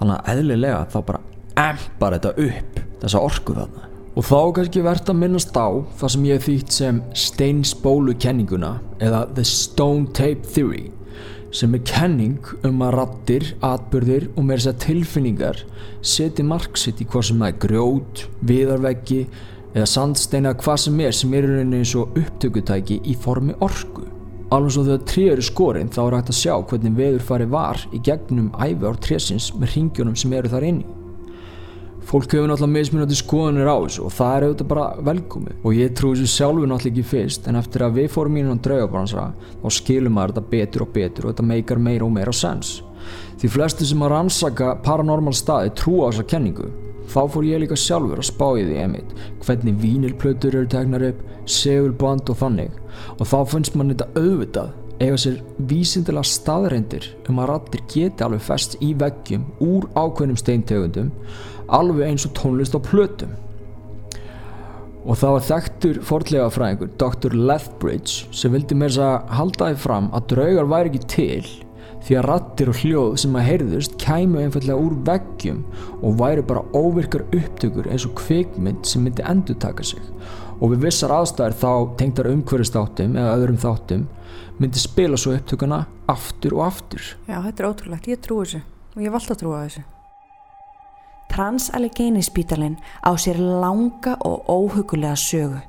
Þannig 0.00 0.18
að 0.18 0.34
eðlilega 0.34 0.82
þá 0.90 0.98
bara 1.08 1.22
empar 1.62 2.18
þetta 2.18 2.36
upp 2.48 2.84
þessa 3.02 3.22
orku 3.22 3.56
þarna. 3.56 3.88
Og 4.12 4.26
þá 4.28 4.40
kannski 4.58 4.82
verðt 4.84 5.08
að 5.08 5.20
minnast 5.22 5.54
á 5.56 5.68
það 6.00 6.10
sem 6.14 6.24
ég 6.28 6.42
þýtt 6.44 6.74
sem 6.76 6.98
steinsbólu 7.16 8.14
kenninguna 8.20 8.74
eða 9.00 9.24
the 9.32 9.44
stone 9.48 10.10
tape 10.12 10.44
theory 10.52 10.90
sem 11.52 11.74
er 11.76 11.84
kenning 11.88 12.52
um 12.66 12.80
að 12.86 12.94
rattir, 12.96 13.50
atbyrðir 13.64 14.30
og 14.32 14.46
meira 14.48 14.64
sér 14.64 14.78
tilfinningar 14.82 15.60
seti 16.00 16.44
marksitt 16.46 17.02
í 17.04 17.08
hvað 17.08 17.28
sem 17.28 17.44
er 17.46 17.58
grjót, 17.66 18.24
viðarveggi 18.40 19.26
eða 19.72 19.88
sandsteina 19.88 20.56
hvað 20.58 20.82
sem 20.86 21.04
er 21.04 21.14
sem 21.16 21.36
er 21.36 21.48
rauninni 21.48 21.82
eins 21.82 21.94
og 21.98 22.16
upptökutæki 22.18 23.02
í 23.08 23.16
formi 23.20 23.56
orku 23.60 24.08
alveg 24.52 24.74
svo 24.74 24.82
þegar 24.84 25.04
tré 25.08 25.28
eru 25.32 25.44
skorinn 25.46 25.92
þá 25.92 26.00
er 26.02 26.16
hægt 26.18 26.32
að 26.32 26.38
sjá 26.40 26.54
hvernig 26.58 26.96
veðurfari 26.98 27.46
var 27.52 27.80
í 27.92 28.00
gegnum 28.04 28.50
æfi 28.60 28.88
ár 28.88 28.98
trésins 29.00 29.52
með 29.56 29.76
ringjunum 29.76 30.18
sem 30.18 30.34
eru 30.36 30.52
þar 30.52 30.68
inni. 30.68 31.01
Fólk 32.08 32.34
hefur 32.34 32.48
náttúrulega 32.50 32.74
mismunandi 32.76 33.16
skoðanir 33.18 33.70
á 33.70 33.76
þessu 33.84 34.04
og 34.06 34.14
það 34.16 34.36
er 34.36 34.46
auðvitað 34.46 34.70
bara 34.72 34.86
velkomið. 35.08 35.58
Og 35.62 35.76
ég 35.78 35.96
trúi 35.96 36.14
þessu 36.18 36.36
sjálfur 36.36 36.70
náttúrulega 36.70 36.92
ekki 36.92 37.10
fyrst 37.12 37.48
en 37.48 37.58
eftir 37.60 37.84
að 37.86 37.98
við 38.00 38.08
fórum 38.14 38.38
í 38.38 38.44
hann 38.46 38.62
draugabransa 38.64 39.26
þá 39.62 39.68
skilum 39.78 40.16
maður 40.18 40.36
þetta 40.36 40.52
betur 40.54 40.86
og 40.86 40.94
betur 40.96 41.26
og 41.26 41.34
þetta 41.34 41.48
meikar 41.52 41.82
meira 41.82 42.06
og 42.06 42.14
meira 42.14 42.34
sens. 42.36 42.80
Því 43.40 43.52
flesti 43.56 43.88
sem 43.88 44.02
að 44.04 44.14
rannsaka 44.14 44.74
paranormal 44.84 45.34
staði 45.34 45.74
trúa 45.78 46.08
á 46.08 46.10
þessa 46.12 46.28
kenningu. 46.34 46.68
Þá 47.12 47.22
fór 47.28 47.44
ég 47.48 47.60
líka 47.60 47.76
sjálfur 47.76 48.22
að 48.22 48.28
spá 48.28 48.46
í 48.56 48.66
því 48.68 48.76
emitt 48.84 49.16
hvernig 49.42 49.80
vínilplötur 49.82 50.54
eru 50.54 50.68
tegnar 50.70 51.08
upp 51.10 51.24
segulband 51.50 52.30
og 52.30 52.38
þannig. 52.38 52.78
Og 53.18 53.26
þá 53.26 53.38
finnst 53.50 53.76
mann 53.76 53.92
þetta 53.92 54.12
auðvitað 54.14 54.78
eiga 55.02 55.18
sér 55.18 55.38
vísindilega 55.68 56.28
staðreindir 56.30 57.08
um 57.30 57.40
að 57.42 57.50
rattir 57.50 57.86
geti 57.90 58.24
alveg 58.24 58.44
fest 58.46 58.76
í 58.84 58.92
veggjum 58.98 59.48
úr 59.64 59.88
ákveðnum 59.96 60.38
steintegundum 60.38 61.10
alveg 61.72 62.12
eins 62.12 62.26
og 62.28 62.36
tónlist 62.38 62.76
á 62.76 62.80
plötum 62.82 63.32
og 65.02 65.18
það 65.18 65.34
var 65.34 65.46
þekktur 65.48 66.00
forlega 66.06 66.52
fræðingur 66.54 66.92
Dr. 67.00 67.34
Lethbridge 67.34 68.30
sem 68.30 68.54
vildi 68.54 68.78
mér 68.78 69.00
að 69.02 69.34
halda 69.38 69.72
því 69.72 69.82
fram 69.82 70.08
að 70.14 70.28
draugar 70.34 70.70
væri 70.70 70.92
ekki 70.92 71.04
til 71.16 71.50
því 72.02 72.18
að 72.18 72.26
rattir 72.28 72.70
og 72.70 72.78
hljóð 72.82 73.12
sem 73.22 73.36
að 73.38 73.46
heyrðust 73.48 73.98
kæmu 74.02 74.40
einfallega 74.42 74.86
úr 74.86 74.94
veggjum 75.06 75.60
og 76.02 76.16
væri 76.22 76.46
bara 76.46 76.64
óvirkar 76.74 77.26
upptökur 77.30 77.90
eins 77.90 78.06
og 78.06 78.16
kvikmynd 78.18 78.86
sem 78.86 79.04
myndi 79.06 79.26
endur 79.26 79.58
taka 79.62 79.86
sig 79.86 80.02
og 80.62 80.72
við 80.72 80.86
vissar 80.86 81.14
aðstæðir 81.14 81.58
þá 81.58 81.72
tengdar 81.98 82.30
umhverfistáttum 82.30 83.16
eða 83.18 83.36
öðrum 83.38 83.62
þáttum 83.62 84.04
myndi 84.62 84.78
spila 84.78 85.18
svo 85.18 85.34
upptökuna 85.36 85.82
aftur 86.10 86.54
og 86.58 86.66
aftur. 86.68 87.02
Já, 87.26 87.40
þetta 87.42 87.62
er 87.62 87.68
ótrúlegt, 87.68 88.08
ég 88.12 88.22
trúi 88.22 88.44
þessu. 88.44 88.62
Og 88.94 89.02
ég 89.02 89.12
valda 89.14 89.34
að 89.34 89.42
trúa 89.42 89.64
þessu. 89.64 89.82
Transallegeni 91.32 92.22
spítalinn 92.22 92.78
á 93.00 93.10
sér 93.16 93.40
langa 93.40 94.18
og 94.20 94.48
óhugulega 94.52 95.16
sögu. 95.16 95.62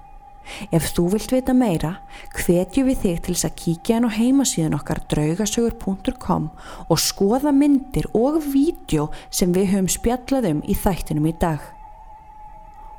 Ef 0.76 0.90
þú 0.92 1.06
vilt 1.14 1.32
vita 1.32 1.54
meira, 1.56 1.94
hvetjum 2.36 2.90
við 2.90 2.98
þig 3.04 3.22
til 3.24 3.36
þess 3.36 3.48
að 3.48 3.56
kíkja 3.62 4.00
inn 4.00 4.08
á 4.12 4.12
heimasíðun 4.12 4.76
okkar 4.76 5.00
draugasögur.com 5.14 6.50
og 6.92 7.00
skoða 7.00 7.54
myndir 7.56 8.10
og 8.12 8.42
vídeo 8.44 9.08
sem 9.32 9.56
við 9.56 9.72
höfum 9.72 9.90
spjallað 9.96 10.50
um 10.52 10.62
í 10.68 10.76
þættinum 10.76 11.30
í 11.32 11.36
dag. 11.40 11.64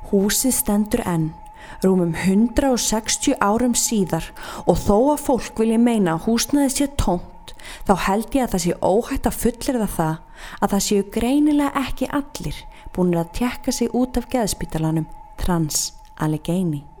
Húsið 0.09 0.57
stendur 0.57 1.05
enn, 1.05 1.29
rúmum 1.83 2.13
160 2.15 3.37
árum 3.41 3.75
síðar 3.77 4.31
og 4.65 4.79
þó 4.79 4.97
að 5.15 5.25
fólk 5.27 5.61
vilja 5.63 5.81
meina 5.81 6.15
að 6.15 6.29
húsnaði 6.29 6.73
sé 6.73 6.89
tómt, 7.01 7.53
þá 7.87 7.93
held 8.07 8.37
ég 8.37 8.47
að 8.47 8.55
það 8.55 8.65
sé 8.65 8.79
óhætt 8.81 9.29
að 9.29 9.39
fullirða 9.43 9.91
það 9.97 10.17
að 10.61 10.73
það 10.75 10.87
séu 10.87 11.05
greinilega 11.17 11.85
ekki 11.85 12.11
allir 12.21 12.65
búin 12.95 13.15
að 13.19 13.31
tjekka 13.39 13.75
sig 13.75 13.95
út 13.95 14.17
af 14.19 14.29
geðspítalanum 14.31 15.07
Trans 15.41 15.93
Allegheny. 16.15 16.94